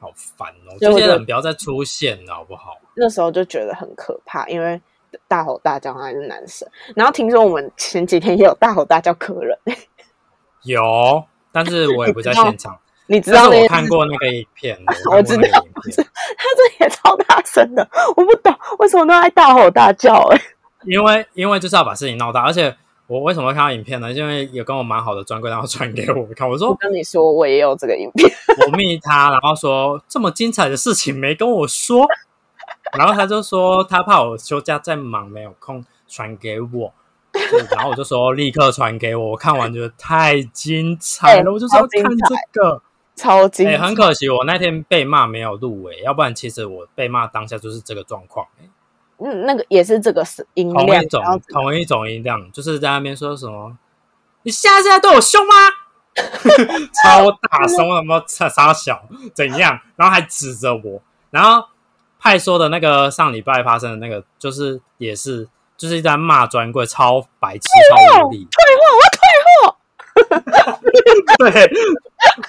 [0.00, 0.76] 好烦哦！
[0.80, 2.78] 这些人不要再出现了，好不好？
[2.94, 4.80] 那时候就觉得很可怕，因为
[5.28, 6.66] 大吼大叫还是男生。
[6.96, 9.58] 然后听说我们前几天也有大吼大叫客人，
[10.64, 12.78] 有，但是我也不在现场。
[13.06, 14.78] 你知道那件看过 那个影片，
[15.12, 15.42] 我知道
[15.82, 20.40] 他这也超大声的，我不懂为什么都在大吼大叫、欸。
[20.86, 22.74] 因为因为就是要把事情闹大，而且
[23.06, 24.12] 我为什么会看到影片呢？
[24.12, 28.30] 因为有跟我蛮好的专柜，然后传给我看，我说我跟你说，我也有这个影片。
[28.66, 32.06] 我密他，然后说这么精彩的事情没跟我说，
[32.96, 36.92] 然后他就说他怕我休假在忙没有空传给我，
[37.70, 42.76] 然后我就说立刻传给我，我看完觉得太精彩了，哎 我就是要看这个。
[42.76, 42.80] 哎、
[43.16, 48.64] 超精彩，很可惜，我那天被骂没有入围，要不然其实我被骂当下就是这个状况、哎
[49.18, 53.76] 嗯，那个也是这个是音同量，一种然后同一种音量，就是在那边说什么，
[54.42, 55.54] 你现在是在对我凶吗？
[57.02, 59.02] 超大 声，什么傻傻小
[59.34, 59.80] 怎样？
[59.96, 61.66] 然后还指着我，然后
[62.20, 69.76] 派说的那个上礼拜发生的那个，就是也是就是在骂专柜，超白痴，超无理，退货，我退货。
[71.50, 71.68] 对，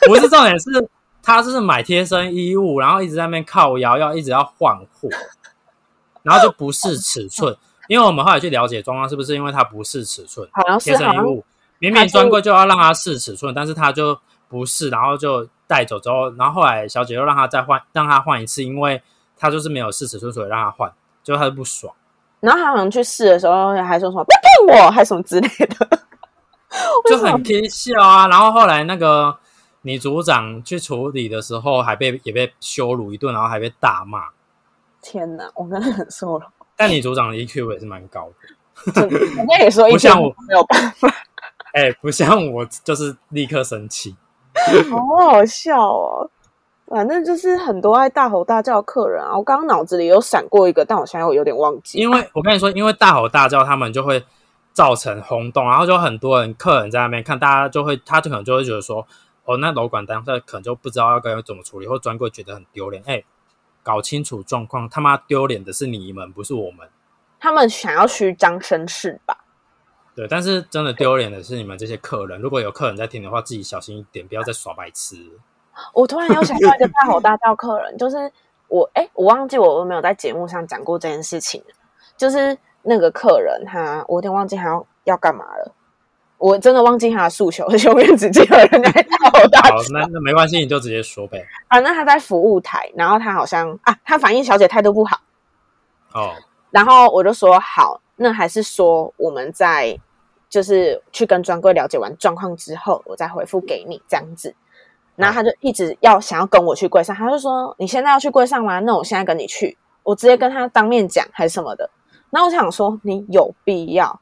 [0.08, 0.88] 不是重点是，
[1.24, 5.10] 他就是买贴身衣物，然后一直在那边靠腰，要一直要换货，
[6.26, 7.56] 然后就不是尺寸。
[7.88, 11.46] 因为我们后来去了解状况，是不是因为它不是尺寸好像是贴身衣物，
[11.78, 19.00] 明明专柜就要让他试尺寸，但是他就不是，然后就带走之后，然后后来小姐又让他再换，让他换一次，因为
[19.38, 20.92] 他就是没有试尺寸，所以让他换，
[21.24, 21.94] 结果他就不爽。
[22.40, 26.00] 然后他好像去试的时候还说什么不要骗我，还什么之类的。
[27.08, 28.28] 就很贴笑啊。
[28.28, 29.38] 然后后来那个
[29.84, 34.30] 女组长去处理的时候，还被也被羞辱一顿，然后还被大骂。
[35.06, 38.32] 天哪，我真的很瘦了，但你组长的 EQ 也是蛮高
[38.92, 41.08] 的，人家也说一不像我天没有办法，
[41.74, 44.16] 哎、不像我就是立刻生气。
[44.90, 46.30] 好好笑哦。
[46.88, 51.98] 反正就是很多爱大吼大叫的客人啊，我刚刚脑子里有闪过一个，但我现在有点忘记。
[51.98, 54.24] 因为我跟你说，因为大吼大叫，他们就会
[54.72, 59.06] 造成轰动，然后就很多人客人在那边看，大家就会，他就可能就会觉得说，
[59.46, 63.02] 哦，那楼管当下可能就不知道要该怎么处理，或专柜觉得很丢脸。
[63.08, 63.24] 哎、
[63.86, 66.90] 搞清楚状况，他妈丢脸的是你们，不是我们。
[67.40, 69.38] 他们想要虚张声势吧？
[70.16, 72.42] 对，但是真的丢脸的是你们这些客人。
[72.42, 75.16] 如果有客人在听的话，自己小心一点，不要再耍白痴。
[75.94, 78.32] 我突然又想到一个大吼大叫客人， 就是
[78.68, 81.64] 我哎，我忘记我有没有在节目上讲过这件事情
[82.18, 85.76] 就是那个客人他，我有点忘记他要要干嘛了，
[86.38, 91.46] 我真的忘记他的诉求， 而且永远只记得人家在大吼大好。，那那没关系，你就直接说呗。
[91.68, 95.20] 啊，那他在服务台，然后他好像啊，他反映小姐态度不好，
[96.14, 96.34] 哦，
[96.72, 99.98] 然后我就说好，那还是说我们在
[100.50, 104.56] 就是去跟专柜了解完状况之后，我再回复给你这样子。
[105.16, 108.82] 然后他就一直要想要跟我去柜上，他就说：“你现在要去柜上吗？
[108.82, 111.90] 那我现在跟你去，我直接跟他当面讲还是什么的。”
[112.32, 114.20] 然后我想说：“你有必要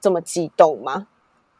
[0.00, 1.08] 这么激动吗？”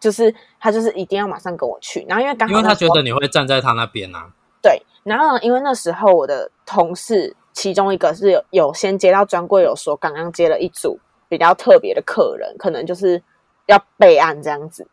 [0.07, 4.31] 就是他就是一定要马上跟我去，然后因为刚好因为他觉得你会站在他那边啊。
[4.63, 10.97] 对，然后呢，因为那时候我的同事其中一个是有有先接到专柜，有说刚刚接了一组
[11.29, 13.21] 比较特别的客人，可能就是
[13.67, 14.87] 要备案这样子。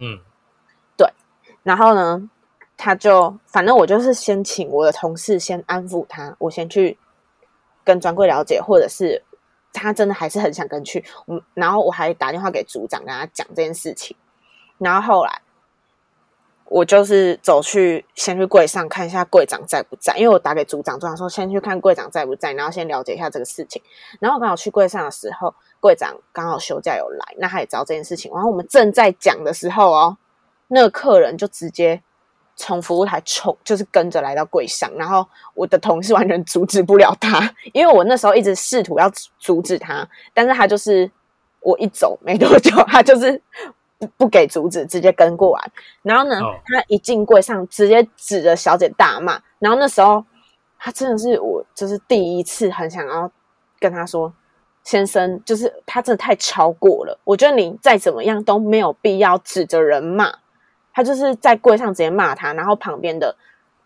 [0.00, 0.18] 嗯，
[0.98, 1.08] 对
[1.62, 2.28] 然后呢，
[2.76, 6.98] 他就反正我就是先请我的同事先安抚他，我先去
[7.82, 9.24] 跟专柜了解，或者是
[9.72, 14.14] 他真的还是很想跟去，嗯，然后我还打电话给组长跟他讲这件事情，
[14.82, 15.40] 然后后来
[16.66, 23.82] 我就是走去先去柜上看一下柜长在不在，因为我打给组长，组长说先去看柜长在不在，然后先了解一下这个事情。
[24.20, 28.32] 然后刚好去柜上的时候，柜长刚好休假有来，那他也知道这件事情。
[28.32, 30.16] 然后我们正在讲的时候哦，
[30.68, 32.02] 那个客人就直接
[32.56, 41.10] 从服务台冲，就是跟着来到柜上，然后我的同事完全阻止不了他，因为我那时候一直试图要阻止他，但是他就是
[41.60, 43.40] 我一走没多久，他就是
[44.06, 45.70] 不不给阻止，直接跟过来。
[46.02, 49.40] 然后呢，哦他一进柜上，直接指着小姐大骂。
[49.58, 50.24] 然后那时候
[50.78, 53.30] 他真的是我，就是第一次很想要
[53.78, 54.32] 跟他说。
[54.84, 57.16] 先生，就是他真的太超过了。
[57.22, 60.34] 我觉得你再怎么样都没有必要指着人骂，
[60.92, 63.36] 他就是在柜上直接骂他，然后旁边的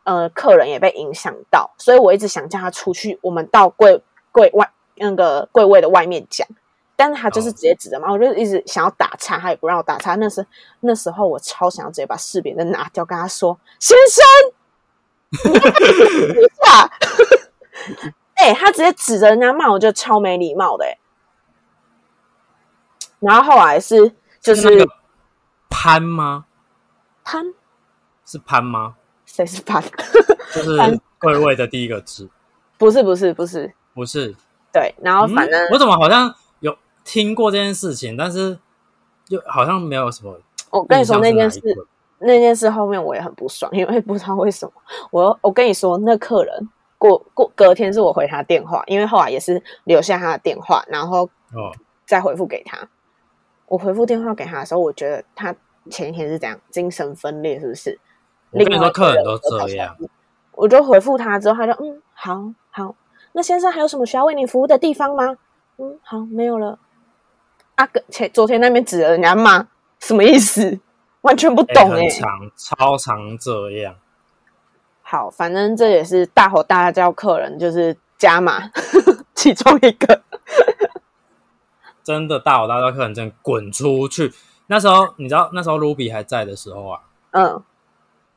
[0.05, 4.03] 呃客人也被影响到，所以我一直想叫他出去，我们到柜
[4.33, 6.49] 柜外那个柜位的外面讲，
[6.97, 10.15] 但是他就是直接指着嘛，我就一直想要打岔，他也不让我打岔。
[10.15, 10.45] 那时
[10.81, 16.91] 那时候我超想要直接把视频的拿掉，跟他说：“先生，你要不要等一下。
[18.37, 20.99] ”哎、他直接指着人家骂，我觉得超没礼貌的哎、
[23.21, 24.91] 然后后来是就是那个
[25.69, 26.45] 潘吗？
[27.25, 27.45] 潘，
[28.25, 28.95] 是潘吗？
[29.25, 29.83] 谁是潘？
[30.55, 32.29] 就是潘柜位的第一个字，
[32.79, 34.35] 不是不是不是，不是。
[34.73, 36.35] 对，然后反正、嗯我怎么好像有
[37.07, 38.59] 听过这件事情，但是
[39.29, 40.37] 又好像没有什么
[40.71, 41.61] 我跟你说那件事
[42.19, 44.73] 那件事后面我也很不爽，因为不知道为什么。
[45.11, 51.71] 我 我跟你说，那客人过过隔天是我回他电话，因为后来也是留下他的电话，然后哦，
[52.05, 52.89] 再回复给他。
[53.67, 55.55] 我回复电话给他的时候，我觉得他
[55.91, 57.99] 前一天是这样精神分裂，是不是？
[58.51, 59.97] 我跟你说，客人都这样。
[60.53, 62.95] 我就回复他之后，他就嗯好好。
[63.33, 65.37] 那先生还有什么需要为你服务的地方吗？
[65.79, 66.79] 嗯好，没有了。
[67.77, 69.67] 啊，个前昨天那边指着人家骂，
[70.01, 70.79] 什么意思？
[71.23, 72.09] 完全不哎懂哎、
[72.57, 73.97] 超长这样。
[75.03, 78.71] 好，反正这也是大吼大叫客人，就是加码
[79.35, 80.23] 其中一个。
[82.03, 84.33] 真的大吼大叫，客人真的滚出去。
[84.69, 87.01] 那时候你知道，那时候 Ruby 还在的时候啊，
[87.33, 87.63] 嗯，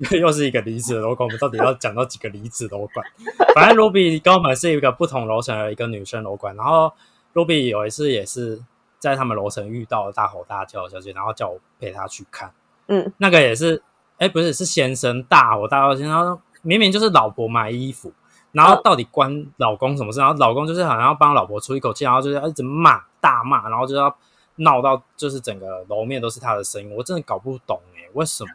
[0.20, 3.06] 又是一个离子的楼管，我们到底要讲到几个离子楼管？
[3.54, 6.92] 反正 Ruby 跟我们是一个不同楼层的一个女生楼管，然后
[7.34, 8.62] Ruby 有一次也是
[9.00, 12.52] 在他们楼层遇到了大吼大叫的小姐，然后叫我陪她去看。
[12.88, 13.82] 嗯，那个也是，
[14.18, 18.12] 哎，不是，是先生大吼大叫，先生明明就是老婆买衣服，
[18.52, 20.20] 然后到底关老公什么事？
[20.20, 24.14] 然后老公就是好像要帮老婆出一口气，然后就是要一直骂大骂，然后就要
[24.58, 28.50] 闹到就是整个楼面都是他的声音，我真的搞不懂哎、为什么？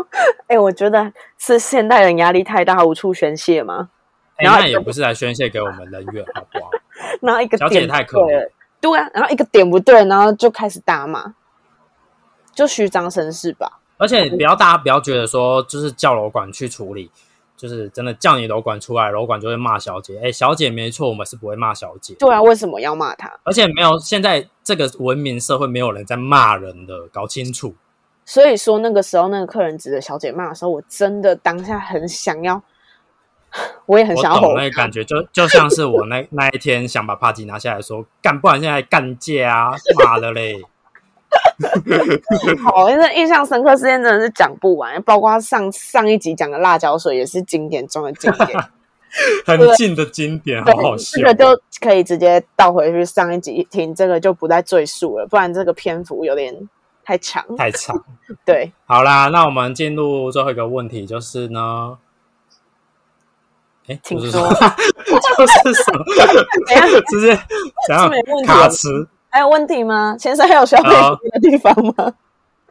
[0.48, 3.90] 哎、我觉得是现代人压力太大，无处宣泄吗？
[4.36, 6.70] 哎、然后那也不是来宣泄给我们人员，好不好？
[7.20, 11.34] 然后一个小姐太可怜不对啊，然后一个点不对，然后就开始大骂，
[12.54, 13.80] 就虚张声势吧。
[13.98, 17.10] 而且不要大家不要觉得说，就是叫楼管去处理，
[17.54, 20.18] 就是真的叫你楼管出来，楼管就会骂小姐。
[20.24, 23.30] 哎，小姐没错，我们是不会骂小姐，对啊，为什么要骂她？
[23.44, 27.74] 而且没有现在这个文明社会没有人在骂人的，搞清楚。
[28.24, 32.62] 所以说那个时候那个客人指着小姐骂的时候，我真的当下很想要，
[33.86, 39.72] 我也很想要吼那个感觉，就就像是我那那一天想把帕吉拿下来说干，不然现在干架啊，
[40.04, 40.62] 妈的嘞！
[42.64, 48.58] 好，因为印象深刻事件真的是讲不完，包括上上一集讲的辣椒水也是经典中的经典。
[49.44, 51.24] 很近的经典，好好对，笑这。
[51.24, 56.68] 个就可以直接倒回去上一集听，这个就不再赘述了，不然这个篇幅有点
[57.04, 57.44] 太长。
[57.56, 58.04] 太长。
[58.44, 61.98] 对，好啦，那我们进入最后一个问题，就是呢，
[63.90, 66.04] 哎，不是请说 就是什么？
[67.08, 67.36] 直接
[67.88, 69.08] 怎样是没问题卡词？
[69.28, 70.16] 还有问题吗？
[70.16, 72.14] 先生还有需要被好服务的地方吗？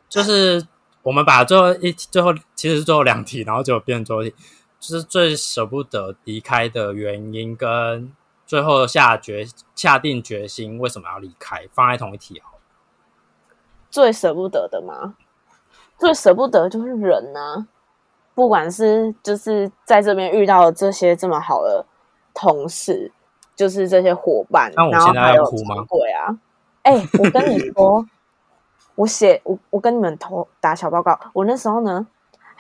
[0.08, 0.66] 就是
[1.04, 4.36] 我们把最后一题最后其实是最后两题，然后就变成最后一题，
[4.80, 8.12] 就是最舍不得离开的原因跟
[8.46, 9.46] 最后下决
[9.76, 12.60] 下定决心为什么要离开，放在同一题好了。
[13.92, 15.16] 最舍不得的吗？
[15.98, 17.68] 最舍不得就是人啊，
[18.40, 21.86] 不管是就是在这边遇到这些这么好的
[22.34, 23.12] 同事，
[23.54, 25.76] 就是这些伙伴，那我现在然后还有要哭吗
[26.18, 26.40] 啊，
[26.84, 28.06] 哎、我跟你说，
[28.96, 32.08] 我写我我跟你们投打小报告，我那时候呢。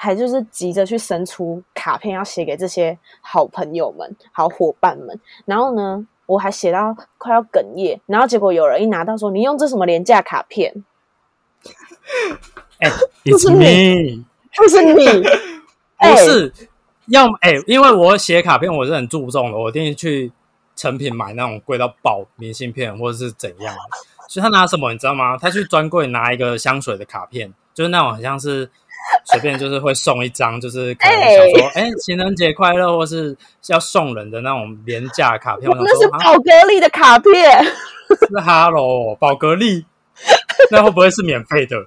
[0.01, 5.19] 还就是急着去生出卡片，要写给这些好朋友们、好伙伴们。
[5.43, 7.99] 然后呢，我还写到快要哽咽。
[8.05, 10.73] 然后结果有人一拿到说：“你用这什么廉价卡片？
[12.79, 12.89] 哎
[13.25, 14.23] 就是 me，
[14.53, 15.39] 就是你，哎
[15.99, 16.53] 不是
[17.07, 20.31] 要哎、因为我写卡片我是很注重的，我一定去
[20.75, 23.75] 成品买那种贵到爆明信片或者是怎样。
[24.27, 25.35] 所以他拿什么你知道吗？
[25.37, 28.69] 他去专柜拿一个香水的卡片，就是那种很像是
[29.25, 33.35] 随便就是会送一张，就是可能想说哎、情人节快乐，或是
[33.67, 35.67] 要送人的那种廉价卡片。
[35.67, 37.63] 那是宝格丽的卡片。
[38.27, 39.85] 是哈喽宝格丽，
[40.69, 41.77] 那会不会是免费的？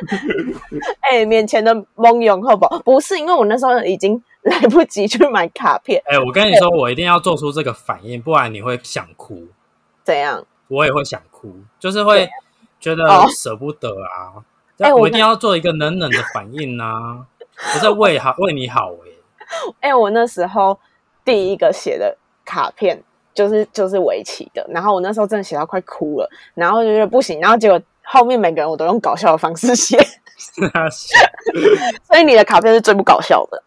[1.00, 2.78] 哎、面前的蒙勇好不好？
[2.80, 9.48] 不是，因为我那时候已经来不及去买卡片，哎、我跟你说，我一定要做出这个反应，不然你会想哭。
[10.04, 10.44] 怎样？
[10.68, 12.28] 我也会想哭，就是会
[12.78, 14.42] 觉得哦舍不得啊。
[14.78, 17.26] 哎我一定要做一个冷冷的反应啊！
[17.74, 18.92] 我在为好 为你好
[19.80, 20.78] 哎、哎、我那时候
[21.22, 23.02] 第一个写的卡片
[23.34, 29.98] 就是就是围棋的，然后我那时候真的写到快哭了，然后就觉得不行，然后结果后面每个人我都用搞笑的方式写，
[32.04, 33.62] 所以你的卡片是最不搞笑的。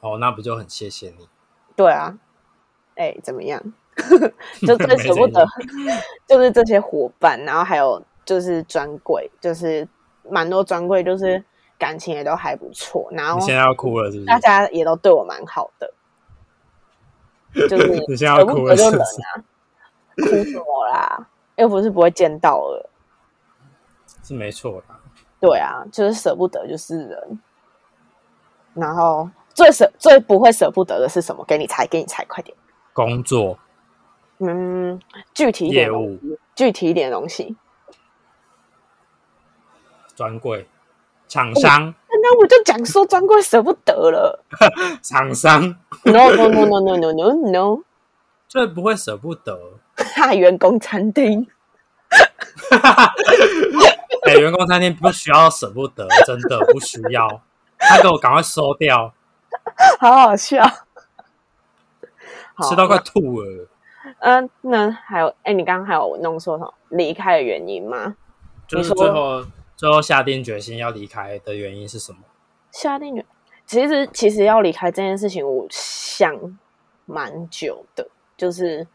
[0.00, 1.28] 哦，那不就很谢谢你？
[1.76, 2.16] 对啊，
[2.96, 3.60] 哎、怎么样？
[4.66, 5.46] 就最舍不得，
[6.26, 9.86] 就是这些伙伴，然后还有就是专柜，就是
[10.30, 11.42] 蛮多专柜，就是
[11.78, 14.38] 感情也都还不错，然后你现在要哭了是不是大？
[14.38, 15.92] 家也都对我蛮好的，
[17.68, 19.20] 就是你现在要哭了就冷了是
[20.16, 20.34] 不是？
[20.38, 21.26] 啊，哭什么啦？
[21.56, 22.89] 又不是不会见到了，
[24.22, 24.98] 是没错啦。
[25.40, 27.40] 对啊，就是舍不得就是人，
[28.74, 31.44] 然后最舍最不会舍不得的是什么？
[31.46, 32.56] 给你猜，给你猜，快点。
[32.92, 33.58] 工作
[34.38, 35.00] 嗯，
[35.32, 36.18] 具体一点业务
[36.54, 37.56] 具体一点的东西。
[40.14, 40.68] 专柜
[41.28, 44.44] 厂商那我就讲说专柜舍不得了。
[45.02, 45.62] 厂商
[46.04, 47.82] No no no no no no no no，
[48.46, 49.58] 最不会舍不得。
[49.96, 51.46] 哈员工餐厅。
[54.30, 57.42] 哎、员工餐厅不需要舍不得，真的不需要。
[57.76, 59.12] 他给我赶快收掉，
[59.98, 60.64] 好好笑。
[62.62, 63.68] 吃到快吐了。
[64.20, 68.14] 嗯、那还有，哎、你刚刚还有弄说什么离开的原因吗？
[68.68, 72.18] 就是最后最后下定决心要离开的原因是什么？
[72.70, 73.26] 下定决，
[73.66, 76.32] 其实其实要离开这件事情，我想
[77.04, 78.06] 蛮久的，
[78.36, 78.86] 就是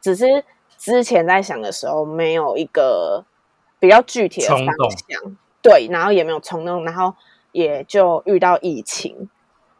[0.00, 0.44] 只是
[0.76, 3.24] 之前在想的时候，没有一个
[3.80, 4.58] 比较具体的方
[5.08, 7.12] 向，对，然后也没有冲动，然后
[7.50, 9.28] 也就遇到疫情，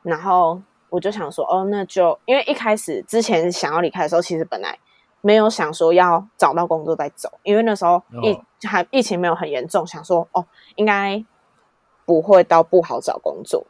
[0.03, 4.79] 然后我就想说，哦，那就因为一开始之前想要离开的时候，其实本来
[5.21, 10.45] 没有想说要找到工作再走，因为那时候疫、哦还疫情没有很严重，想说哦，
[10.75, 11.25] 应该
[12.05, 13.67] 不会到不好找工作，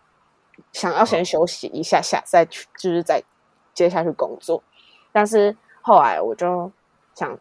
[0.73, 3.23] 想要先休息一下下，再去就是再
[3.73, 4.61] 接下去工作。
[5.13, 6.73] 但是后来我就
[7.15, 7.39] 想，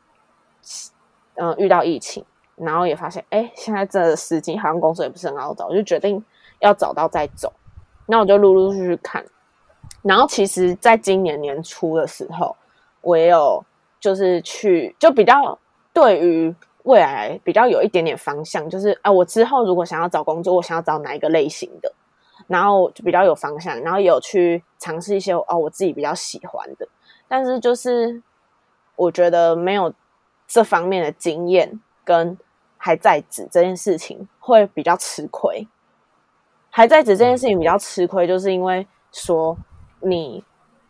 [1.37, 2.23] 嗯、遇到疫情，
[2.59, 6.23] 然后也发现，哎，现在这时机好像工作也不是很好找，我就决定
[6.59, 7.51] 要找到再走。
[8.05, 9.23] 那我就陆陆续续看，
[10.01, 12.55] 然后其实在今年年初的时候，
[13.01, 13.63] 我也有
[13.99, 15.57] 就是去，就比较
[15.93, 16.53] 对于
[16.83, 21.93] 未来比较有一点点方向，就是啊，我之后如果想要找工作，我想要找哪一个类型的，
[22.47, 26.87] 然后就比较有方向，然后也有去尝试一些哦我自己比较喜欢的，
[27.27, 28.21] 但是就是
[28.95, 29.93] 我觉得没有
[30.47, 32.35] 这方面的经验跟
[32.79, 35.67] 还在职这件事情会比较吃亏。
[36.71, 39.55] 还在职这件事情比较吃亏，就是因为说
[39.99, 40.43] 你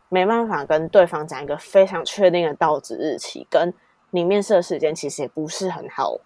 [0.08, 3.74] 没办法跟对方讲一个非常确定的到职日期，跟
[4.12, 6.18] 你面试的时间其实也不是很好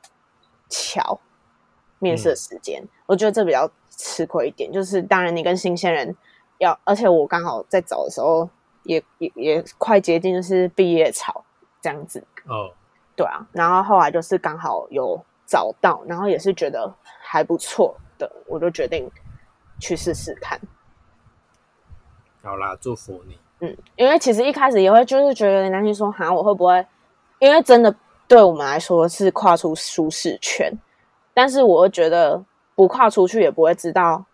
[0.70, 1.20] 巧。
[2.00, 4.70] 面试的时间，我觉得这比较吃亏一点。
[4.70, 6.14] 就是当然你跟新鲜人
[6.58, 8.50] 要，而且我刚好在找的时候
[8.84, 11.46] 也也也快接近就是毕业潮
[11.82, 12.74] 这样子，哦，
[13.16, 13.48] 对啊。
[13.54, 16.92] 然后后来就是刚好有找到，然后也是觉得
[17.22, 19.08] 还不错的，我就决定
[19.80, 20.60] 去试试看。
[22.42, 23.38] 好啦，祝福你。
[23.60, 26.84] 嗯，因为其实一开始也会就是觉得有点担心说，哈，我会不会？
[27.38, 27.96] 因为真的
[28.28, 30.74] 对我们来说是跨出舒适圈，
[31.36, 32.44] 但是我会觉得
[32.74, 34.26] 不跨出去也不会知道，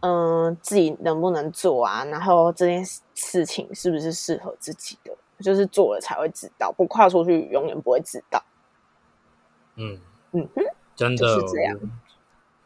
[0.00, 2.82] 嗯、自己能不能做啊，然后这件
[3.14, 8.42] 事情是不是适合自己的，就是做了才会知道，不跨出去永远不会知道。
[9.76, 9.98] 嗯
[10.32, 10.62] 嗯哼，
[10.94, 11.78] 真的就是这样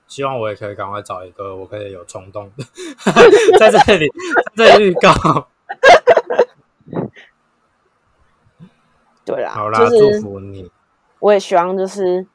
[0.06, 2.64] 希望我也可以赶快找一个我可以有冲动的，
[3.58, 4.08] 在这里
[4.56, 5.48] 在这里预告。
[9.24, 10.70] 对啦，好啦，就是祝福你。
[11.20, 12.26] 我也希望就是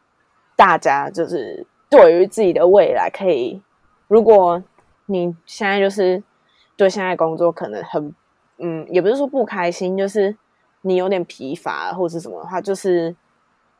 [0.55, 3.61] 大家就是对于自己的未来可以，
[4.07, 4.63] 如果
[5.07, 6.23] 你现在就是
[6.77, 8.15] 对现在工作可能很
[8.57, 10.37] 嗯，也不是说不开心，就是
[10.81, 13.13] 你有点疲乏或是什么的话，就是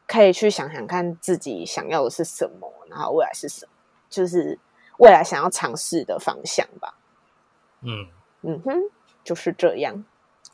[0.07, 3.71] 可以去想想看自己想要的是什么，然后未来是什么，
[4.09, 4.59] 就是
[4.97, 6.95] 未来想要尝试的方向吧。
[7.81, 8.07] 嗯，
[8.41, 8.73] 嗯哼，
[9.23, 10.03] 就是这样。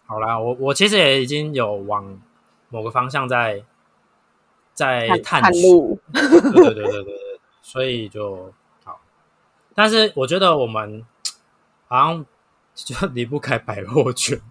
[0.05, 2.19] 好啦，我我其实也已经有往
[2.69, 3.63] 某个方向在
[4.73, 8.51] 在探路，对对对对对对，所以就
[8.83, 8.99] 好。
[9.75, 11.05] 但是我觉得我们
[11.87, 12.25] 好像
[12.73, 14.41] 就离不开百货圈。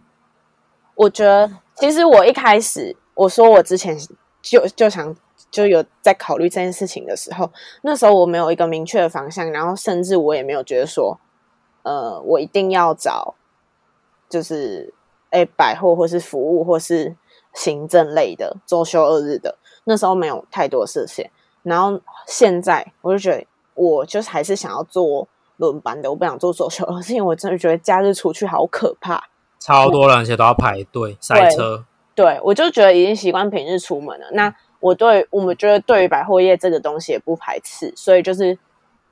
[0.95, 3.99] 我觉得其实我一开始我说我之前
[4.43, 5.14] 就就想
[5.51, 7.51] 就有在考虑这件事情的时候，
[7.82, 11.18] 那时候我没有一个明确的方向，然后甚至我也没有觉得说，
[11.82, 13.34] 呃，我一定要找
[14.28, 14.95] 就是
[15.30, 17.16] 哎百货或是服务或是
[17.53, 21.30] 行政类的周休二日的，那时候没有太多设限。
[21.62, 25.28] 然后现在我就觉得，我就是还是想要做
[25.59, 29.22] 轮班的，我不想做周休二，是因为我真的觉得假日出去好可怕。
[29.59, 31.84] 超多人，而且都要排队塞车。
[32.15, 34.27] 对，我就觉得已经习惯平日出门了。
[34.33, 38.59] 那我对我们觉得对于百货业这个东西也不排斥，所以就是，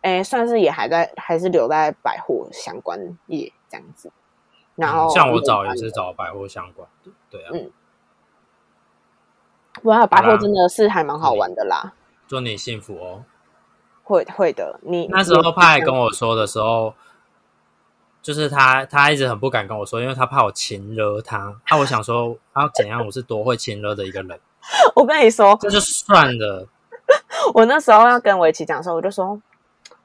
[0.02, 4.10] 哎，算是也还在，还是留在百货相关业这样子。
[4.74, 7.50] 然后、嗯像我找也是，找百货相关的，对啊。
[7.52, 7.70] 嗯
[9.84, 11.92] 哇，百货真的是还蛮好玩的啦，
[12.26, 13.24] 祝你幸福哦。
[14.02, 14.80] 会会的。
[14.82, 16.94] 你那时候他还跟我说的时候，
[18.28, 21.50] 就是他他一直很不敢跟我说，因为他怕我亲热他。
[21.70, 23.02] 那、我想说，他要怎样？
[23.06, 24.38] 我是多会亲热的一个人，
[24.94, 26.68] 我跟你说，这就算了。
[27.54, 29.40] 我那时候要跟围棋讲的时候，我就说，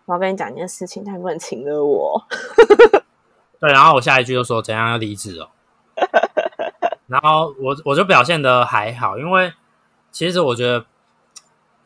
[0.06, 2.26] 我要跟你讲一件事情，他不能请了我。
[3.60, 5.50] 对，然后我下一句就说怎样要离职哦。
[7.08, 9.52] 然后我我就表现的还好，因为
[10.14, 10.86] 其实我觉得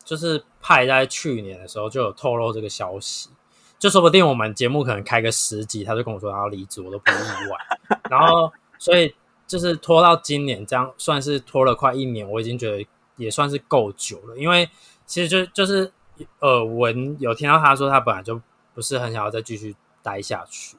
[0.04, 3.30] 就是派在去年的时候就有透露这个消息，
[3.78, 7.98] 就说不定我们节目可能开个十集，他就跟我说他要离职，我都不意外。
[8.10, 9.14] 然后所以
[9.46, 14.68] 就是拖到今年，这样算是拖了快一年，我已经觉得也算是够久了，因为
[15.06, 15.92] 其实就就是
[16.40, 18.40] 耳闻有听到他说他本来就
[18.74, 20.76] 不是很想要再继续待下去。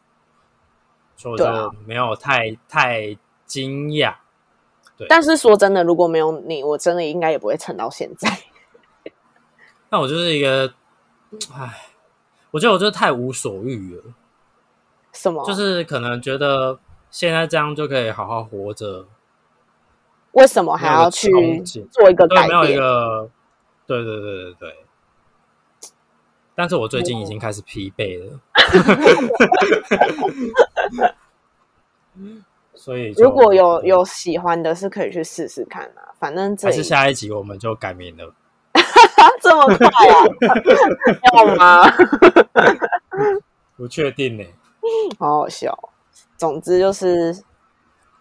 [1.15, 4.15] 所以我就没有太、太惊讶。
[5.09, 8.39] 但是说真的，如果没有你，我真的应该也不会撑到现在。
[9.91, 10.73] 那我就是一个，
[11.53, 11.88] 唉，
[12.51, 14.03] 我觉得我就是太无所欲了，
[15.13, 15.45] 什么？
[15.45, 16.79] 就是可能觉得
[17.11, 19.05] 现在这样就可以好好活着，
[20.31, 21.29] 为什么还要去
[21.91, 22.79] 做一个改没有一变？
[22.79, 23.29] 个，
[23.85, 24.75] 对对对对对。
[26.55, 28.37] 但是我最近已经开始疲惫了，
[32.75, 36.11] 所以如果有有喜欢的，是可以去试试看啊。
[36.19, 38.33] 反正这还是下一集我们就改名了。
[39.41, 40.25] 这么快啊？
[41.33, 41.91] 要吗？
[43.75, 44.43] 不确定呢、
[45.17, 45.77] 好好笑。
[46.37, 47.43] 总之就是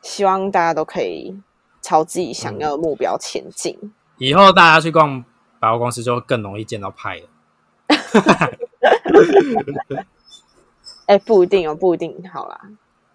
[0.02, 1.40] 希望大家都可以
[1.80, 3.92] 朝自己想要的目标前进。
[4.16, 5.24] 以后大家去逛
[5.60, 7.22] 百货公司就更容易见到派了。
[11.06, 12.14] 哎、不一定哦，不一定。
[12.32, 12.60] 好啦，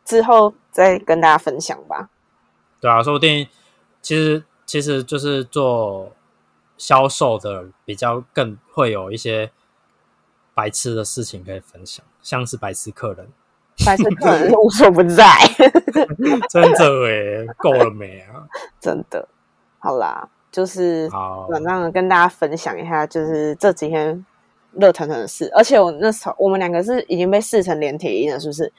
[0.06, 2.10] 之后再跟大家分享吧。
[2.82, 3.48] 对啊，说不定
[4.02, 6.12] 其实其实就是做
[6.84, 9.50] 销售的比较更会有一些
[10.54, 13.26] 白痴的事情可以分享，像是白痴客人，
[13.86, 15.26] 白痴客人无所不在，
[16.52, 18.44] 真的哎，够了没啊？
[18.82, 19.26] 真的。
[19.80, 24.26] 好啦，就是好，晚上跟大家分享一下，就是这几天
[24.74, 25.50] 热腾腾的事。
[25.56, 28.70] 而且我那时候我们两个是已经被视成连体音了，是不是？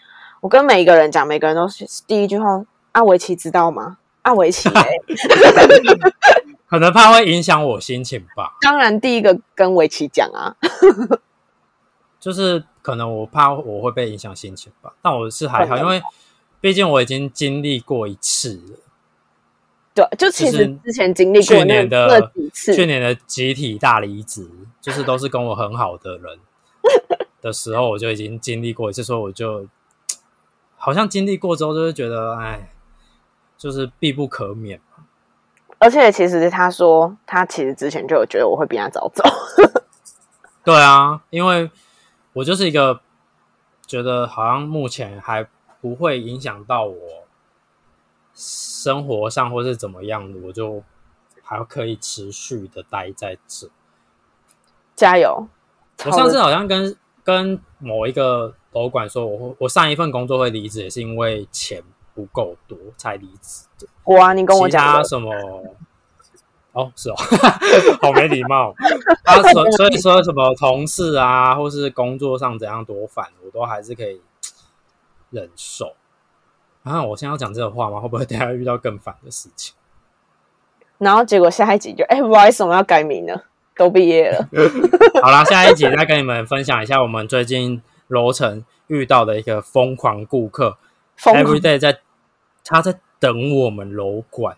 [0.42, 3.96] 我跟每一个人讲，每个人都是第一句话：阿维奇知道吗？
[4.24, 5.00] 阿维奇、欸，
[6.74, 10.56] 可能怕会影响我心情吧，当然第一个跟维奇讲啊。
[12.18, 16.02] 就是可能我怕我会被影响心情吧，但我是还好，因为
[16.60, 18.78] 毕竟我已经经历过一次了。
[19.94, 24.50] 对，就其实之前经历过去那年的那几次，去年的集体大离职，
[24.80, 26.38] 就是都是跟我很好的人
[27.40, 29.68] 的时候，我就已经经历过一次，所以我就
[30.76, 32.70] 好像经历过之后，就会觉得，哎，
[33.56, 34.80] 就是必不可免。
[35.84, 39.22] 而且其实他说他其实之前就有觉得我会比他早走，
[40.64, 41.70] 对啊，因为
[42.32, 43.02] 我就是一个
[43.86, 45.46] 觉得好像目前还
[45.82, 46.96] 不会影响到我
[48.32, 50.82] 生活上或是怎么样的，我就
[51.42, 53.68] 还可以持续的待在这。
[54.96, 55.46] 加油！
[56.06, 61.82] 我上次好像跟跟某一个楼管说，我我上一份工作会离职，也是因为钱
[62.14, 63.86] 不够多才离职的。
[64.14, 65.32] 哇，你跟我讲，什么？
[66.72, 67.14] 哦，是哦，
[68.02, 68.74] 好没礼貌。
[69.24, 74.20] 啊，所 所以说什么同事啊，或是工作上怎样多烦，我都还是可以
[75.30, 75.94] 忍受。
[76.82, 78.00] 啊，我现在要讲这个话吗？
[78.00, 79.74] 会不会等一下遇到更烦的事情？
[80.98, 83.44] 然后结果下一集就，哎、不好意思，我们要改名了，
[83.76, 84.48] 都毕业了。
[85.22, 90.76] 好啦，下一集再跟你们分享一下我们最近楼层遇到的一个疯狂顾客
[91.18, 92.00] ，every day 在
[92.64, 94.56] 他在等我们楼管，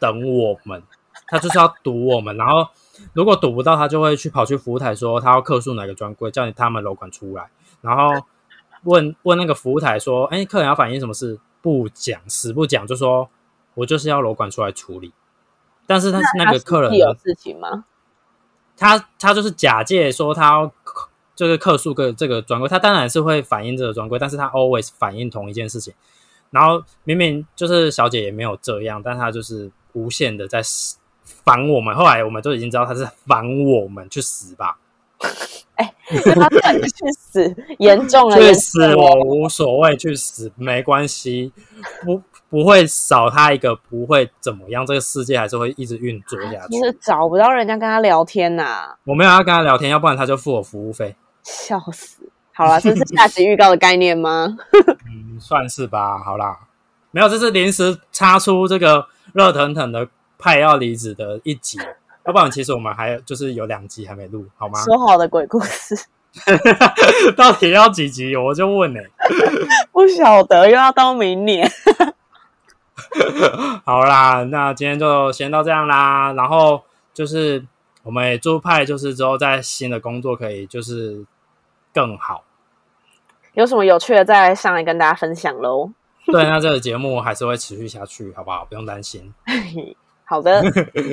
[0.00, 0.82] 等我们，
[1.26, 2.66] 他就是要堵我们，然后
[3.12, 7.50] 如果堵不到，他就会去跑去服务台说他要客诉哪个专柜，叫你他们楼管出来，
[7.80, 8.26] 然后
[8.84, 13.28] 问问那个服务台说，哎，客人要反映什么事，不讲，死不讲，就说
[13.74, 15.12] 我就是要楼管出来处理，
[15.86, 17.84] 但是他那个客人有事情吗？
[18.76, 20.72] 他他就是假借说他要
[21.34, 25.92] 就是客诉个这个专柜，他当然是会反映这个专柜，但是他 always 反映同一件事情。
[26.52, 30.62] 然后明明就是小姐也没有这样，但她就是无限的在
[31.24, 31.92] 烦我们。
[31.96, 34.78] 后来我们就已经知道她是烦我们去死吧，
[35.76, 41.50] 他叫你去死，严重了， 去死我无所谓，去死没关系，
[42.04, 46.84] 不不会少他一个，不会怎么样，这个世界还是会一直运作下去就。
[46.84, 51.16] 是找不到人家跟他聊天呐、我没有要跟他聊天，要不然他就付我服务费。
[51.42, 52.28] 笑死。
[52.54, 54.56] 好了，这是下集预告的概念吗？
[55.08, 56.18] 嗯，算是吧。
[56.18, 56.58] 好啦，
[57.10, 61.78] 没有，这是临时插出这个热腾腾的派要离职的一集，
[62.26, 64.82] 要不然其实我们还有就是有两集还没录，好吗？
[64.84, 65.96] 说好的鬼故事，
[67.36, 68.36] 到底要几集？
[68.36, 69.00] 我就问呢、
[69.90, 71.70] 不晓得又要到明年。
[73.84, 76.32] 好啦，那今天就先到这样啦。
[76.34, 76.82] 然后
[77.14, 77.64] 就是
[78.02, 81.24] 我们也祝派就是之后在新的工作可以就是
[81.92, 82.44] 更好。
[83.54, 85.90] 有什么有趣的再上来跟大家分享喽。
[86.26, 88.64] 对，那这个节目还是会持续下去，好不好？
[88.64, 89.34] 不用担心。
[90.24, 90.62] 好的，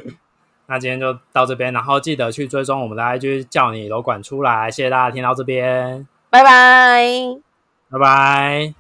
[0.68, 4.70] 那今天就到这边，然后记得去追踪我们的 IG，叫你楼管出来。
[4.70, 7.04] 谢谢大家听到这边，拜拜。
[7.90, 8.79] 拜拜。